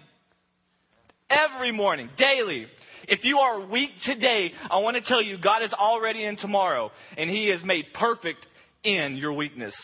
Every 1.29 1.73
morning. 1.73 2.09
Daily. 2.17 2.65
If 3.07 3.23
you 3.23 3.37
are 3.37 3.67
weak 3.69 3.91
today, 4.03 4.51
I 4.71 4.79
want 4.79 4.97
to 4.97 5.03
tell 5.03 5.21
you 5.21 5.37
God 5.37 5.63
is 5.63 5.75
already 5.75 6.25
in 6.25 6.39
tomorrow 6.39 6.91
and 7.19 7.29
He 7.29 7.51
is 7.51 7.63
made 7.63 7.85
perfect 7.93 8.47
in 8.83 9.17
your 9.17 9.35
weakness. 9.35 9.75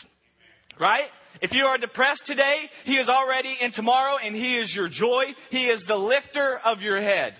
Right? 0.80 1.08
If 1.42 1.52
you 1.52 1.64
are 1.64 1.76
depressed 1.76 2.22
today, 2.24 2.70
He 2.84 2.94
is 2.94 3.10
already 3.10 3.58
in 3.60 3.72
tomorrow 3.72 4.16
and 4.16 4.34
He 4.34 4.56
is 4.56 4.72
your 4.74 4.88
joy. 4.88 5.24
He 5.50 5.66
is 5.66 5.84
the 5.86 5.96
lifter 5.96 6.58
of 6.64 6.80
your 6.80 6.98
head. 6.98 7.34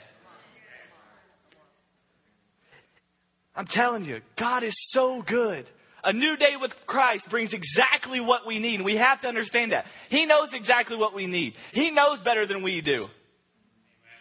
I'm 3.57 3.67
telling 3.67 4.05
you, 4.05 4.21
God 4.39 4.65
is 4.65 4.77
so 4.91 5.23
good. 5.27 5.67
A 6.05 6.13
new 6.13 6.37
day 6.37 6.55
with 6.61 6.73
Christ 6.87 7.25
brings 7.31 7.53
exactly 7.53 8.21
what 8.21 8.47
we 8.47 8.59
need. 8.59 8.83
We 8.83 8.97
have 8.97 9.21
to 9.23 9.29
understand 9.29 9.73
that. 9.73 9.85
He 10.11 10.27
knows 10.27 10.51
exactly 10.53 10.97
what 10.97 11.15
we 11.15 11.27
need. 11.27 11.55
He 11.73 11.91
knows 11.91 12.21
better 12.25 12.47
than 12.47 12.63
we 12.63 12.81
do. 12.81 13.07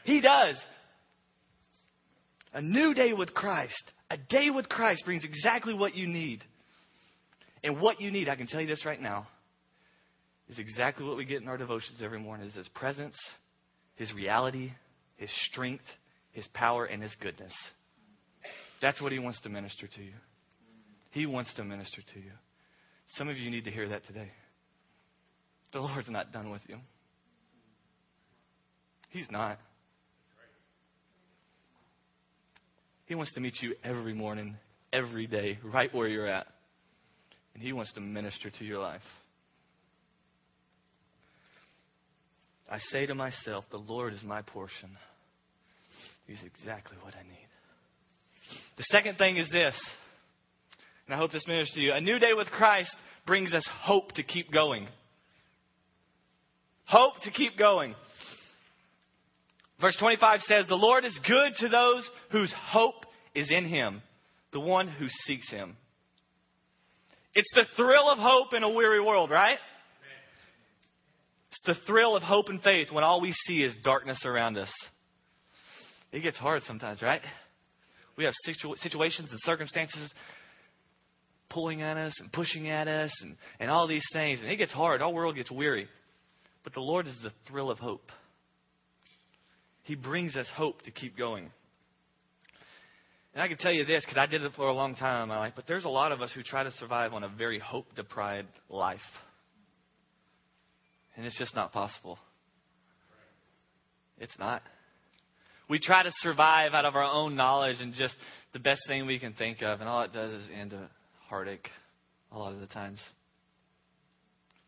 He 0.03 0.21
does. 0.21 0.55
A 2.53 2.61
new 2.61 2.93
day 2.93 3.13
with 3.13 3.33
Christ, 3.33 3.83
a 4.09 4.17
day 4.17 4.49
with 4.49 4.67
Christ 4.69 5.03
brings 5.05 5.23
exactly 5.23 5.73
what 5.73 5.95
you 5.95 6.07
need. 6.07 6.43
And 7.63 7.79
what 7.79 8.01
you 8.01 8.09
need, 8.09 8.29
I 8.29 8.35
can 8.35 8.47
tell 8.47 8.61
you 8.61 8.67
this 8.67 8.85
right 8.85 9.01
now, 9.01 9.27
is 10.49 10.57
exactly 10.57 11.05
what 11.05 11.17
we 11.17 11.25
get 11.25 11.41
in 11.41 11.47
our 11.47 11.57
devotions 11.57 12.01
every 12.01 12.19
morning 12.19 12.47
is 12.47 12.55
his 12.55 12.69
presence, 12.69 13.17
his 13.95 14.13
reality, 14.13 14.71
his 15.17 15.29
strength, 15.51 15.83
his 16.31 16.47
power, 16.53 16.85
and 16.85 17.03
his 17.03 17.11
goodness. 17.19 17.53
That's 18.81 19.01
what 19.01 19.11
he 19.11 19.19
wants 19.19 19.41
to 19.41 19.49
minister 19.49 19.87
to 19.87 20.01
you. 20.01 20.13
He 21.17 21.25
wants 21.25 21.51
to 21.55 21.63
minister 21.63 22.03
to 22.13 22.19
you. 22.19 22.31
Some 23.15 23.27
of 23.27 23.37
you 23.37 23.49
need 23.49 23.63
to 23.63 23.71
hear 23.71 23.89
that 23.89 24.05
today. 24.05 24.29
The 25.73 25.79
Lord's 25.79 26.11
not 26.11 26.31
done 26.31 26.51
with 26.51 26.61
you. 26.67 26.77
He's 29.09 29.25
not. 29.31 29.57
He 33.07 33.15
wants 33.15 33.33
to 33.33 33.39
meet 33.39 33.55
you 33.61 33.73
every 33.83 34.13
morning, 34.13 34.57
every 34.93 35.25
day, 35.25 35.57
right 35.63 35.91
where 35.91 36.07
you're 36.07 36.27
at. 36.27 36.45
And 37.55 37.63
He 37.63 37.73
wants 37.73 37.91
to 37.93 37.99
minister 37.99 38.51
to 38.51 38.63
your 38.63 38.77
life. 38.79 39.01
I 42.69 42.77
say 42.91 43.07
to 43.07 43.15
myself, 43.15 43.65
The 43.71 43.77
Lord 43.77 44.13
is 44.13 44.21
my 44.23 44.43
portion. 44.43 44.91
He's 46.27 46.37
exactly 46.45 46.97
what 47.01 47.15
I 47.15 47.23
need. 47.23 47.47
The 48.77 48.85
second 48.91 49.17
thing 49.17 49.37
is 49.37 49.49
this, 49.49 49.73
and 51.07 51.15
I 51.15 51.17
hope 51.17 51.31
this 51.31 51.47
ministers 51.47 51.75
to 51.75 51.81
you. 51.81 51.93
A 51.93 52.01
new 52.01 52.19
day 52.19 52.33
with 52.33 52.47
Christ 52.47 52.93
brings 53.25 53.53
us 53.53 53.67
hope 53.81 54.11
to 54.13 54.23
keep 54.23 54.51
going. 54.51 54.87
Hope 56.85 57.13
to 57.23 57.31
keep 57.31 57.57
going. 57.57 57.95
Verse 59.79 59.95
25 59.99 60.41
says, 60.41 60.65
The 60.67 60.75
Lord 60.75 61.05
is 61.05 61.17
good 61.25 61.53
to 61.59 61.69
those 61.69 62.09
whose 62.31 62.53
hope 62.57 63.05
is 63.33 63.51
in 63.51 63.65
him, 63.65 64.01
the 64.51 64.59
one 64.59 64.87
who 64.87 65.07
seeks 65.25 65.49
him. 65.49 65.77
It's 67.33 67.51
the 67.53 67.65
thrill 67.75 68.09
of 68.09 68.17
hope 68.17 68.53
in 68.53 68.63
a 68.63 68.69
weary 68.69 69.01
world, 69.01 69.29
right? 69.29 69.59
It's 71.51 71.61
the 71.65 71.85
thrill 71.85 72.15
of 72.15 72.23
hope 72.23 72.49
and 72.49 72.61
faith 72.61 72.91
when 72.91 73.03
all 73.03 73.21
we 73.21 73.31
see 73.45 73.63
is 73.63 73.73
darkness 73.83 74.25
around 74.25 74.57
us. 74.57 74.71
It 76.11 76.21
gets 76.21 76.37
hard 76.37 76.63
sometimes, 76.63 77.01
right? 77.01 77.21
We 78.17 78.23
have 78.23 78.33
situ- 78.43 78.75
situations 78.77 79.29
and 79.31 79.39
circumstances 79.43 80.11
pulling 81.49 81.81
at 81.81 81.97
us 81.97 82.13
and 82.19 82.31
pushing 82.31 82.69
at 82.69 82.87
us 82.87 83.11
and, 83.21 83.35
and 83.59 83.69
all 83.69 83.87
these 83.87 84.05
things, 84.13 84.41
and 84.41 84.51
it 84.51 84.57
gets 84.57 84.71
hard. 84.71 85.01
Our 85.01 85.11
world 85.11 85.35
gets 85.35 85.51
weary. 85.51 85.87
But 86.63 86.73
the 86.73 86.81
Lord 86.81 87.07
is 87.07 87.15
the 87.23 87.31
thrill 87.47 87.71
of 87.71 87.79
hope. 87.79 88.11
He 89.83 89.95
brings 89.95 90.35
us 90.35 90.47
hope 90.53 90.81
to 90.81 90.91
keep 90.91 91.17
going. 91.17 91.49
And 93.33 93.41
I 93.41 93.47
can 93.47 93.57
tell 93.57 93.71
you 93.71 93.85
this 93.85 94.03
because 94.03 94.17
I 94.17 94.25
did 94.25 94.41
it 94.41 94.51
for 94.55 94.67
a 94.67 94.73
long 94.73 94.95
time 94.95 95.23
in 95.23 95.29
my 95.29 95.37
life, 95.37 95.53
but 95.55 95.65
there's 95.67 95.85
a 95.85 95.89
lot 95.89 96.11
of 96.11 96.21
us 96.21 96.31
who 96.33 96.43
try 96.43 96.63
to 96.63 96.71
survive 96.71 97.13
on 97.13 97.23
a 97.23 97.29
very 97.29 97.59
hope 97.59 97.85
deprived 97.95 98.49
life. 98.69 98.99
And 101.15 101.25
it's 101.25 101.37
just 101.37 101.55
not 101.55 101.71
possible. 101.71 102.19
It's 104.19 104.37
not. 104.37 104.61
We 105.69 105.79
try 105.79 106.03
to 106.03 106.11
survive 106.17 106.73
out 106.73 106.85
of 106.85 106.95
our 106.95 107.03
own 107.03 107.35
knowledge 107.35 107.77
and 107.79 107.93
just 107.93 108.15
the 108.53 108.59
best 108.59 108.81
thing 108.87 109.05
we 109.05 109.19
can 109.19 109.33
think 109.33 109.61
of, 109.61 109.79
and 109.79 109.87
all 109.87 110.01
it 110.01 110.13
does 110.13 110.41
is 110.41 110.49
end 110.53 110.73
a 110.73 110.89
heartache 111.29 111.69
a 112.31 112.37
lot 112.37 112.53
of 112.53 112.59
the 112.59 112.67
times. 112.67 112.99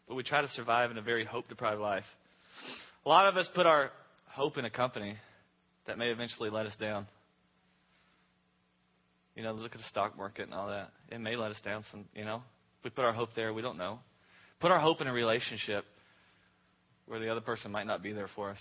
But 0.07 0.15
we 0.15 0.23
try 0.23 0.41
to 0.41 0.47
survive 0.49 0.91
in 0.91 0.97
a 0.97 1.01
very 1.01 1.25
hope 1.25 1.47
deprived 1.47 1.79
life. 1.79 2.05
A 3.05 3.09
lot 3.09 3.27
of 3.27 3.37
us 3.37 3.47
put 3.53 3.65
our 3.65 3.91
hope 4.27 4.57
in 4.57 4.65
a 4.65 4.69
company 4.69 5.15
that 5.87 5.97
may 5.97 6.09
eventually 6.09 6.49
let 6.49 6.65
us 6.65 6.73
down. 6.79 7.07
You 9.35 9.43
know, 9.43 9.53
look 9.53 9.73
at 9.73 9.77
the 9.77 9.87
stock 9.89 10.17
market 10.17 10.43
and 10.43 10.53
all 10.53 10.67
that. 10.67 10.89
It 11.09 11.19
may 11.19 11.35
let 11.35 11.51
us 11.51 11.57
down 11.63 11.83
some, 11.91 12.05
you 12.13 12.25
know. 12.25 12.43
If 12.79 12.85
we 12.85 12.89
put 12.89 13.05
our 13.05 13.13
hope 13.13 13.29
there, 13.35 13.53
we 13.53 13.61
don't 13.61 13.77
know. 13.77 13.99
Put 14.59 14.71
our 14.71 14.79
hope 14.79 14.99
in 15.01 15.07
a 15.07 15.13
relationship 15.13 15.85
where 17.05 17.19
the 17.19 17.29
other 17.29 17.41
person 17.41 17.71
might 17.71 17.87
not 17.87 18.03
be 18.03 18.11
there 18.11 18.29
for 18.35 18.51
us. 18.51 18.59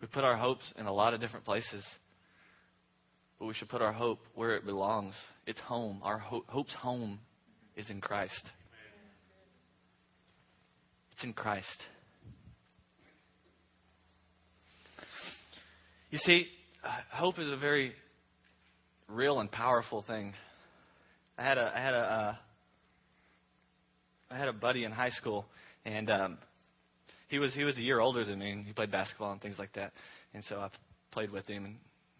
We 0.00 0.06
put 0.06 0.24
our 0.24 0.36
hopes 0.36 0.64
in 0.78 0.86
a 0.86 0.92
lot 0.92 1.14
of 1.14 1.20
different 1.20 1.44
places. 1.44 1.84
But 3.40 3.46
we 3.46 3.54
should 3.54 3.70
put 3.70 3.80
our 3.80 3.92
hope 3.92 4.20
where 4.34 4.54
it 4.54 4.66
belongs. 4.66 5.14
It's 5.46 5.58
home. 5.60 6.00
Our 6.04 6.18
ho- 6.18 6.44
hope's 6.46 6.74
home 6.74 7.18
is 7.74 7.88
in 7.88 8.02
Christ. 8.02 8.42
It's 11.12 11.24
in 11.24 11.32
Christ. 11.32 11.66
You 16.10 16.18
see, 16.18 16.48
hope 17.10 17.38
is 17.38 17.48
a 17.50 17.56
very 17.56 17.94
real 19.08 19.40
and 19.40 19.50
powerful 19.50 20.04
thing. 20.06 20.34
I 21.38 21.42
had 21.42 21.56
a 21.56 21.72
I 21.74 21.80
had 21.80 21.94
a 21.94 21.98
uh, 21.98 22.34
I 24.32 24.38
had 24.38 24.48
a 24.48 24.52
buddy 24.52 24.84
in 24.84 24.92
high 24.92 25.10
school, 25.10 25.46
and 25.86 26.10
um, 26.10 26.38
he 27.28 27.38
was 27.38 27.54
he 27.54 27.64
was 27.64 27.78
a 27.78 27.82
year 27.82 28.00
older 28.00 28.24
than 28.24 28.40
me, 28.40 28.50
and 28.50 28.66
he 28.66 28.72
played 28.74 28.90
basketball 28.90 29.32
and 29.32 29.40
things 29.40 29.58
like 29.58 29.72
that. 29.74 29.92
And 30.34 30.44
so 30.48 30.56
I 30.56 30.68
played 31.10 31.30
with 31.30 31.46
him, 31.46 31.64
and 31.64 31.76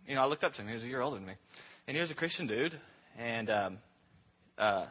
you 0.07 0.15
know 0.15 0.23
I 0.23 0.27
looked 0.27 0.45
up 0.45 0.55
to 0.55 0.63
him. 0.63 0.69
He 0.69 0.75
was 0.75 0.83
a 0.83 0.87
year 0.87 1.01
older 1.01 1.17
than 1.17 1.27
me, 1.27 1.35
and 1.87 1.97
he 1.97 2.01
was 2.01 2.11
a 2.11 2.15
Christian 2.15 2.47
dude, 2.47 2.79
and 3.19 3.51
um, 3.51 3.79
uh, 4.59 4.87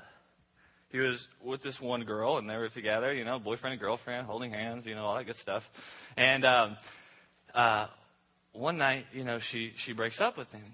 he 0.89 0.97
was 0.99 1.25
with 1.43 1.61
this 1.61 1.77
one 1.79 2.03
girl, 2.03 2.37
and 2.37 2.49
they 2.49 2.55
were 2.55 2.69
together, 2.69 3.13
you 3.13 3.23
know, 3.23 3.39
boyfriend 3.39 3.73
and 3.73 3.81
girlfriend, 3.81 4.25
holding 4.25 4.51
hands, 4.51 4.85
you 4.85 4.95
know, 4.95 5.05
all 5.05 5.15
that 5.15 5.25
good 5.25 5.35
stuff. 5.41 5.63
And 6.17 6.43
um, 6.43 6.77
uh, 7.53 7.87
one 8.53 8.77
night, 8.77 9.05
you 9.13 9.23
know, 9.23 9.39
she 9.51 9.71
she 9.85 9.93
breaks 9.93 10.19
up 10.19 10.37
with 10.37 10.47
him, 10.49 10.65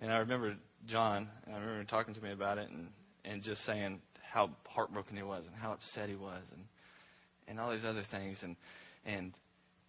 and 0.00 0.12
I 0.12 0.18
remember 0.18 0.54
John. 0.86 1.28
And 1.44 1.54
I 1.54 1.58
remember 1.58 1.84
talking 1.84 2.14
to 2.14 2.20
me 2.20 2.32
about 2.32 2.58
it, 2.58 2.70
and 2.70 2.88
and 3.24 3.42
just 3.42 3.64
saying 3.66 4.00
how 4.32 4.50
heartbroken 4.64 5.16
he 5.16 5.22
was, 5.22 5.44
and 5.46 5.54
how 5.56 5.72
upset 5.72 6.08
he 6.08 6.16
was, 6.16 6.42
and 6.52 6.64
and 7.48 7.58
all 7.58 7.72
these 7.72 7.84
other 7.84 8.04
things, 8.10 8.38
and 8.42 8.56
and 9.04 9.32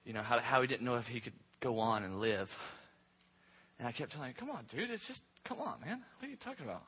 you 0.04 0.14
know 0.14 0.24
how 0.24 0.40
how 0.40 0.62
he 0.62 0.68
didn't 0.68 0.86
know 0.86 0.96
if 0.96 1.06
he 1.06 1.20
could 1.20 1.34
go 1.62 1.80
on 1.80 2.04
and 2.04 2.20
live. 2.20 2.48
And 3.80 3.88
I 3.88 3.92
kept 3.92 4.12
telling 4.12 4.30
him, 4.30 4.36
"Come 4.40 4.50
on, 4.50 4.66
dude, 4.72 4.90
it's 4.90 5.06
just 5.08 5.20
come 5.46 5.60
on, 5.60 5.80
man. 5.82 6.04
What 6.20 6.28
are 6.28 6.32
you 6.32 6.38
talking 6.38 6.66
about? 6.66 6.84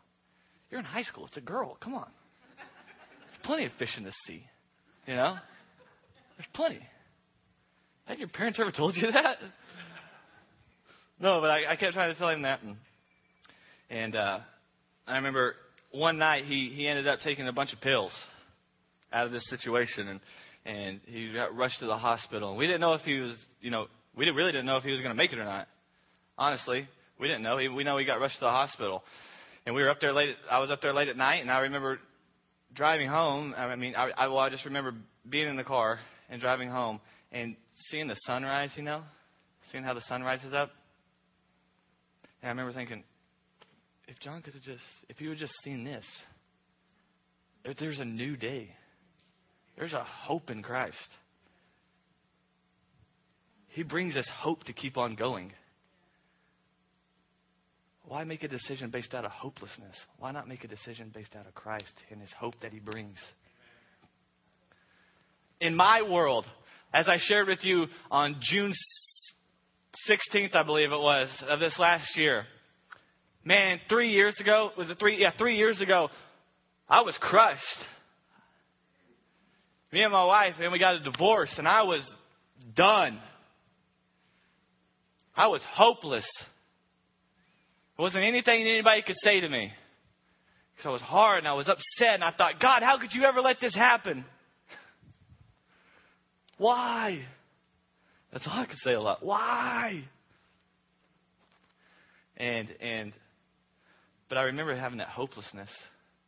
You're 0.69 0.79
in 0.79 0.85
high 0.85 1.03
school. 1.03 1.25
It's 1.27 1.37
a 1.37 1.41
girl. 1.41 1.77
Come 1.81 1.93
on. 1.93 2.09
There's 2.57 3.43
plenty 3.43 3.65
of 3.65 3.71
fish 3.79 3.95
in 3.97 4.03
the 4.03 4.13
sea. 4.25 4.43
You 5.05 5.15
know, 5.15 5.35
there's 6.37 6.49
plenty." 6.53 6.79
Have 8.05 8.17
your 8.17 8.27
parents 8.27 8.59
ever 8.59 8.71
told 8.71 8.95
you 8.97 9.11
that? 9.11 9.37
No, 11.19 11.41
but 11.41 11.51
I, 11.51 11.73
I 11.73 11.75
kept 11.75 11.93
trying 11.93 12.11
to 12.11 12.17
tell 12.17 12.29
him 12.29 12.41
that, 12.41 12.63
and 12.63 12.75
and 13.91 14.15
uh, 14.15 14.39
I 15.05 15.17
remember 15.17 15.53
one 15.91 16.17
night 16.17 16.45
he 16.45 16.71
he 16.73 16.87
ended 16.87 17.07
up 17.07 17.19
taking 17.19 17.47
a 17.47 17.53
bunch 17.53 17.71
of 17.73 17.81
pills 17.81 18.11
out 19.13 19.27
of 19.27 19.31
this 19.31 19.47
situation, 19.49 20.07
and 20.07 20.19
and 20.65 21.01
he 21.05 21.31
got 21.33 21.55
rushed 21.55 21.79
to 21.81 21.85
the 21.85 21.97
hospital. 21.97 22.49
And 22.49 22.57
we 22.57 22.65
didn't 22.65 22.81
know 22.81 22.93
if 22.93 23.01
he 23.01 23.19
was, 23.19 23.35
you 23.61 23.69
know, 23.69 23.87
we 24.19 24.29
really 24.29 24.51
didn't 24.51 24.65
know 24.65 24.75
if 24.75 24.83
he 24.83 24.91
was 24.91 24.99
going 24.99 25.11
to 25.11 25.17
make 25.17 25.31
it 25.31 25.39
or 25.39 25.45
not. 25.45 25.69
Honestly, 26.37 26.85
we 27.19 27.27
didn't 27.27 27.41
know. 27.41 27.55
We 27.55 27.83
know 27.85 27.97
he 27.97 28.03
got 28.03 28.19
rushed 28.19 28.35
to 28.39 28.45
the 28.45 28.51
hospital, 28.51 29.01
and 29.65 29.73
we 29.73 29.81
were 29.81 29.89
up 29.89 30.01
there 30.01 30.11
late. 30.11 30.35
I 30.51 30.59
was 30.59 30.69
up 30.69 30.81
there 30.81 30.91
late 30.93 31.07
at 31.07 31.15
night, 31.15 31.41
and 31.41 31.49
I 31.49 31.59
remember 31.59 31.99
driving 32.73 33.07
home. 33.07 33.55
I 33.57 33.77
mean, 33.77 33.95
I, 33.95 34.11
I 34.17 34.27
well, 34.27 34.39
I 34.39 34.49
just 34.49 34.65
remember 34.65 34.93
being 35.29 35.47
in 35.47 35.55
the 35.55 35.63
car 35.63 35.99
and 36.29 36.41
driving 36.41 36.69
home 36.69 36.99
and 37.31 37.55
seeing 37.89 38.07
the 38.07 38.15
sunrise, 38.25 38.71
you 38.75 38.83
know, 38.83 39.03
seeing 39.71 39.85
how 39.85 39.93
the 39.93 40.01
sun 40.01 40.21
rises 40.21 40.53
up. 40.53 40.71
And 42.41 42.49
I 42.49 42.51
remember 42.51 42.73
thinking, 42.73 43.03
if 44.09 44.19
John 44.19 44.41
could 44.41 44.53
have 44.53 44.63
just, 44.63 44.83
if 45.07 45.15
he 45.15 45.29
would 45.29 45.37
just 45.37 45.53
seen 45.63 45.85
this, 45.85 46.05
if 47.63 47.77
there's 47.77 47.99
a 47.99 48.05
new 48.05 48.35
day, 48.35 48.69
there's 49.77 49.93
a 49.93 50.03
hope 50.03 50.49
in 50.49 50.61
Christ. 50.61 50.97
He 53.79 53.83
brings 53.83 54.17
us 54.17 54.27
hope 54.41 54.65
to 54.65 54.73
keep 54.73 54.97
on 54.97 55.15
going. 55.15 55.53
Why 58.03 58.25
make 58.25 58.43
a 58.43 58.49
decision 58.49 58.89
based 58.89 59.13
out 59.13 59.23
of 59.23 59.31
hopelessness? 59.31 59.95
Why 60.17 60.33
not 60.33 60.49
make 60.49 60.65
a 60.65 60.67
decision 60.67 61.11
based 61.15 61.33
out 61.33 61.47
of 61.47 61.55
Christ 61.55 61.93
and 62.11 62.19
his 62.19 62.29
hope 62.37 62.55
that 62.61 62.73
he 62.73 62.81
brings? 62.81 63.15
In 65.61 65.77
my 65.77 66.01
world, 66.01 66.45
as 66.93 67.07
I 67.07 67.19
shared 67.19 67.47
with 67.47 67.59
you 67.61 67.85
on 68.11 68.41
June 68.41 68.73
16th, 70.09 70.53
I 70.55 70.63
believe 70.63 70.91
it 70.91 70.99
was, 70.99 71.29
of 71.47 71.61
this 71.61 71.79
last 71.79 72.17
year. 72.17 72.43
Man, 73.45 73.79
three 73.87 74.11
years 74.11 74.35
ago, 74.41 74.71
was 74.77 74.89
it 74.89 74.99
three? 74.99 75.21
Yeah, 75.21 75.29
three 75.37 75.55
years 75.55 75.79
ago, 75.79 76.09
I 76.89 76.99
was 76.99 77.17
crushed. 77.21 77.63
Me 79.93 80.01
and 80.01 80.11
my 80.11 80.25
wife, 80.25 80.55
and 80.59 80.69
we 80.69 80.79
got 80.79 80.95
a 80.95 80.99
divorce, 80.99 81.53
and 81.57 81.65
I 81.65 81.83
was 81.83 82.01
done. 82.75 83.21
I 85.39 85.47
was 85.47 85.61
hopeless. 85.73 86.27
There 87.95 88.03
wasn't 88.03 88.25
anything 88.25 88.61
anybody 88.61 89.01
could 89.01 89.15
say 89.23 89.39
to 89.39 89.47
me. 89.47 89.71
Because 90.75 90.89
I 90.89 90.91
was 90.91 91.01
hard 91.01 91.39
and 91.39 91.47
I 91.47 91.53
was 91.53 91.69
upset, 91.69 92.15
and 92.15 92.23
I 92.25 92.31
thought, 92.31 92.59
God, 92.61 92.83
how 92.83 92.99
could 92.99 93.13
you 93.13 93.23
ever 93.23 93.39
let 93.39 93.61
this 93.61 93.73
happen? 93.73 94.25
Why? 96.57 97.23
That's 98.33 98.45
all 98.45 98.59
I 98.59 98.65
could 98.65 98.79
say 98.83 98.91
a 98.91 99.01
lot. 99.01 99.23
Why? 99.25 100.03
And 102.35 102.67
and 102.81 103.13
but 104.27 104.37
I 104.37 104.43
remember 104.43 104.75
having 104.75 104.97
that 104.97 105.07
hopelessness, 105.07 105.69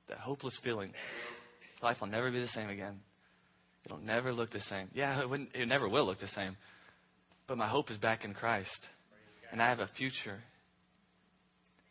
that 0.08 0.19
hopeless 0.19 0.58
feeling. 0.63 0.93
Life 1.84 1.97
will 2.00 2.08
never 2.08 2.32
be 2.32 2.39
the 2.39 2.47
same 2.47 2.69
again. 2.69 3.00
It'll 3.86 3.97
never 3.97 4.32
look 4.32 4.52
the 4.52 4.62
same. 4.62 4.88
Yeah, 4.93 5.26
it, 5.26 5.50
it 5.54 5.67
never 5.67 5.89
will 5.89 6.06
look 6.06 6.21
the 6.21 6.28
same. 6.30 6.56
But 7.47 7.58
my 7.58 7.67
hope 7.67 7.91
is 7.91 7.97
back 7.97 8.24
in 8.24 8.34
Christ. 8.34 8.69
And 9.52 9.62
I 9.62 9.70
have 9.70 9.80
a 9.80 9.90
future. 9.98 10.40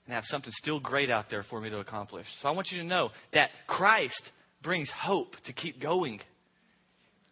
And 0.06 0.12
I 0.12 0.14
have 0.14 0.24
something 0.26 0.52
still 0.56 0.80
great 0.80 1.10
out 1.10 1.26
there 1.30 1.44
for 1.44 1.60
me 1.60 1.70
to 1.70 1.78
accomplish. 1.78 2.26
So 2.42 2.48
I 2.48 2.52
want 2.52 2.68
you 2.70 2.78
to 2.78 2.86
know 2.86 3.10
that 3.32 3.50
Christ 3.66 4.22
brings 4.62 4.90
hope 4.90 5.34
to 5.46 5.52
keep 5.52 5.80
going. 5.80 6.20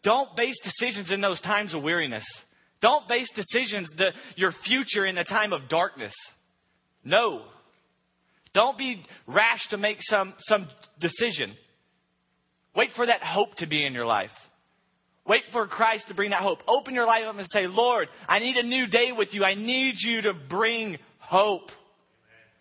Don't 0.02 0.28
base 0.36 0.58
decisions 0.62 1.10
in 1.10 1.20
those 1.20 1.40
times 1.40 1.74
of 1.74 1.82
weariness. 1.82 2.24
Don't 2.80 3.08
base 3.08 3.28
decisions, 3.34 3.88
the, 3.96 4.10
your 4.36 4.52
future 4.64 5.04
in 5.04 5.16
the 5.16 5.24
time 5.24 5.52
of 5.52 5.68
darkness. 5.68 6.14
No. 7.04 7.42
Don't 8.54 8.78
be 8.78 9.04
rash 9.26 9.66
to 9.70 9.76
make 9.76 9.98
some, 10.00 10.34
some 10.40 10.68
decision. 11.00 11.54
Wait 12.76 12.90
for 12.94 13.06
that 13.06 13.22
hope 13.22 13.56
to 13.56 13.66
be 13.66 13.84
in 13.84 13.92
your 13.92 14.06
life. 14.06 14.30
Wait 15.28 15.42
for 15.52 15.66
Christ 15.66 16.08
to 16.08 16.14
bring 16.14 16.30
that 16.30 16.40
hope. 16.40 16.60
Open 16.66 16.94
your 16.94 17.06
life 17.06 17.24
up 17.26 17.36
and 17.36 17.46
say, 17.50 17.66
Lord, 17.66 18.08
I 18.26 18.38
need 18.38 18.56
a 18.56 18.62
new 18.62 18.86
day 18.86 19.12
with 19.12 19.28
you. 19.32 19.44
I 19.44 19.54
need 19.54 19.96
you 19.98 20.22
to 20.22 20.32
bring 20.32 20.96
hope. 21.18 21.70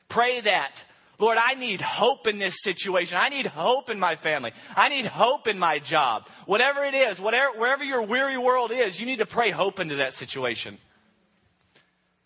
Pray 0.09 0.41
that. 0.41 0.71
Lord, 1.17 1.37
I 1.37 1.55
need 1.55 1.81
hope 1.81 2.27
in 2.27 2.37
this 2.37 2.53
situation. 2.63 3.15
I 3.17 3.29
need 3.29 3.47
hope 3.47 3.89
in 3.89 3.99
my 3.99 4.17
family. 4.17 4.51
I 4.75 4.89
need 4.89 5.05
hope 5.05 5.47
in 5.47 5.57
my 5.57 5.79
job. 5.79 6.23
Whatever 6.45 6.83
it 6.85 6.93
is, 6.93 7.19
whatever, 7.19 7.57
wherever 7.57 7.83
your 7.83 8.05
weary 8.05 8.37
world 8.37 8.71
is, 8.71 8.99
you 8.99 9.05
need 9.05 9.19
to 9.19 9.25
pray 9.25 9.49
hope 9.49 9.79
into 9.79 9.95
that 9.95 10.13
situation. 10.13 10.77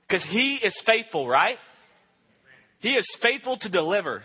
Because 0.08 0.26
He 0.30 0.56
is 0.56 0.74
faithful, 0.86 1.28
right? 1.28 1.58
He 2.80 2.90
is 2.90 3.06
faithful 3.22 3.58
to 3.60 3.70
deliver. 3.70 4.24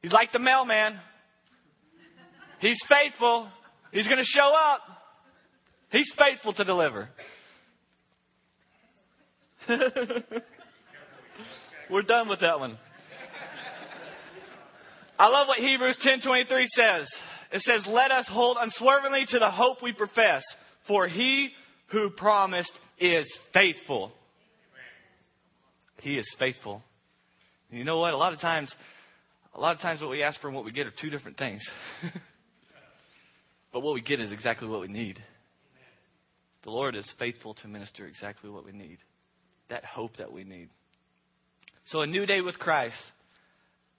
He's 0.00 0.12
like 0.12 0.32
the 0.32 0.40
mailman. 0.40 0.98
He's 2.58 2.78
faithful. 2.88 3.48
He's 3.92 4.08
going 4.08 4.18
to 4.18 4.24
show 4.24 4.52
up. 4.54 4.80
He's 5.90 6.10
faithful 6.18 6.54
to 6.54 6.64
deliver. 6.64 7.10
We're 11.90 12.02
done 12.02 12.28
with 12.28 12.40
that 12.40 12.58
one. 12.58 12.78
I 15.18 15.28
love 15.28 15.46
what 15.46 15.58
Hebrews 15.58 15.98
10:23 16.04 16.66
says. 16.74 17.06
It 17.52 17.60
says, 17.60 17.86
"Let 17.86 18.10
us 18.10 18.26
hold 18.26 18.56
unswervingly 18.58 19.26
to 19.26 19.38
the 19.38 19.50
hope 19.50 19.82
we 19.82 19.92
profess, 19.92 20.42
for 20.88 21.06
he 21.06 21.50
who 21.88 22.08
promised 22.10 22.72
is 22.98 23.26
faithful." 23.52 24.12
He 26.00 26.16
is 26.18 26.26
faithful. 26.38 26.82
You 27.70 27.84
know 27.84 27.98
what? 27.98 28.14
A 28.14 28.16
lot 28.16 28.32
of 28.32 28.40
times, 28.40 28.74
a 29.54 29.60
lot 29.60 29.76
of 29.76 29.82
times 29.82 30.00
what 30.00 30.10
we 30.10 30.22
ask 30.22 30.40
for 30.40 30.48
and 30.48 30.56
what 30.56 30.64
we 30.64 30.72
get 30.72 30.86
are 30.86 30.92
two 31.00 31.10
different 31.10 31.36
things. 31.36 31.62
but 33.72 33.80
what 33.80 33.94
we 33.94 34.00
get 34.00 34.20
is 34.20 34.32
exactly 34.32 34.68
what 34.68 34.80
we 34.80 34.88
need. 34.88 35.22
The 36.64 36.70
Lord 36.70 36.94
is 36.94 37.10
faithful 37.18 37.54
to 37.54 37.68
minister 37.68 38.06
exactly 38.06 38.50
what 38.50 38.64
we 38.64 38.72
need. 38.72 38.98
That 39.68 39.84
hope 39.84 40.16
that 40.18 40.32
we 40.32 40.44
need. 40.44 40.68
So 41.86 42.02
a 42.02 42.06
new 42.06 42.26
day 42.26 42.40
with 42.40 42.58
Christ, 42.58 42.96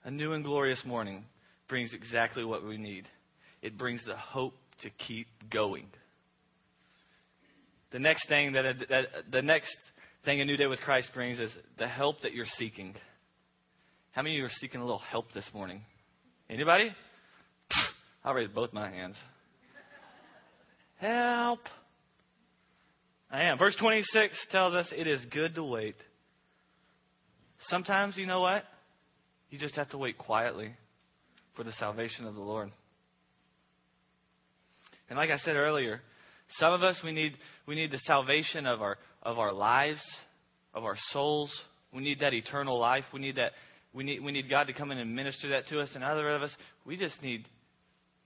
a 0.04 0.10
new 0.10 0.32
and 0.32 0.44
glorious 0.44 0.82
morning 0.84 1.24
brings 1.68 1.92
exactly 1.92 2.44
what 2.44 2.64
we 2.64 2.78
need. 2.78 3.06
It 3.62 3.76
brings 3.76 4.04
the 4.06 4.16
hope 4.16 4.54
to 4.82 4.90
keep 4.90 5.26
going. 5.50 5.86
The 7.92 7.98
next 7.98 8.28
thing 8.28 8.52
that, 8.52 8.64
a, 8.64 8.74
that 8.88 9.06
the 9.30 9.42
next 9.42 9.76
thing 10.24 10.40
a 10.40 10.44
new 10.44 10.56
day 10.56 10.66
with 10.66 10.80
Christ 10.80 11.08
brings 11.14 11.38
is 11.38 11.50
the 11.78 11.86
help 11.86 12.22
that 12.22 12.32
you're 12.32 12.46
seeking. 12.58 12.94
How 14.12 14.22
many 14.22 14.36
of 14.36 14.38
you 14.38 14.44
are 14.46 14.50
seeking 14.60 14.80
a 14.80 14.84
little 14.84 14.98
help 14.98 15.32
this 15.32 15.48
morning? 15.52 15.82
Anybody? 16.48 16.90
I'll 18.24 18.34
raise 18.34 18.48
both 18.48 18.72
my 18.72 18.90
hands. 18.90 19.16
Help. 20.96 21.60
I 23.30 23.44
am. 23.44 23.58
Verse 23.58 23.76
26 23.80 24.34
tells 24.50 24.74
us 24.74 24.86
it 24.96 25.06
is 25.06 25.20
good 25.30 25.54
to 25.56 25.64
wait. 25.64 25.96
Sometimes, 27.68 28.16
you 28.16 28.26
know 28.26 28.40
what? 28.40 28.64
You 29.50 29.58
just 29.58 29.76
have 29.76 29.90
to 29.90 29.98
wait 29.98 30.18
quietly 30.18 30.72
for 31.56 31.64
the 31.64 31.72
salvation 31.72 32.26
of 32.26 32.34
the 32.34 32.40
Lord. 32.40 32.70
And 35.08 35.18
like 35.18 35.30
I 35.30 35.38
said 35.38 35.56
earlier, 35.56 36.00
some 36.58 36.72
of 36.72 36.82
us 36.82 37.00
we 37.04 37.12
need 37.12 37.32
we 37.66 37.74
need 37.74 37.90
the 37.90 38.00
salvation 38.04 38.66
of 38.66 38.82
our 38.82 38.96
of 39.22 39.38
our 39.38 39.52
lives, 39.52 40.00
of 40.72 40.84
our 40.84 40.96
souls. 41.10 41.52
We 41.92 42.02
need 42.02 42.20
that 42.20 42.34
eternal 42.34 42.78
life. 42.78 43.04
We 43.12 43.20
need 43.20 43.36
that 43.36 43.52
we 43.92 44.04
need 44.04 44.20
we 44.20 44.32
need 44.32 44.50
God 44.50 44.66
to 44.66 44.72
come 44.72 44.90
in 44.90 44.98
and 44.98 45.14
minister 45.14 45.50
that 45.50 45.66
to 45.68 45.80
us. 45.80 45.90
And 45.94 46.02
other 46.02 46.34
of 46.34 46.42
us, 46.42 46.54
we 46.84 46.96
just 46.96 47.22
need 47.22 47.46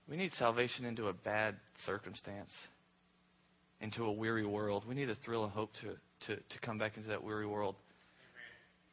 we 0.09 0.17
need 0.17 0.31
salvation 0.33 0.85
into 0.85 1.07
a 1.07 1.13
bad 1.13 1.55
circumstance, 1.85 2.51
into 3.79 4.05
a 4.05 4.11
weary 4.11 4.45
world. 4.45 4.83
We 4.87 4.95
need 4.95 5.09
a 5.09 5.15
thrill 5.15 5.43
of 5.43 5.51
hope 5.51 5.71
to 5.81 6.27
to 6.27 6.35
to 6.35 6.59
come 6.61 6.77
back 6.77 6.97
into 6.97 7.09
that 7.09 7.23
weary 7.23 7.45
world. 7.45 7.75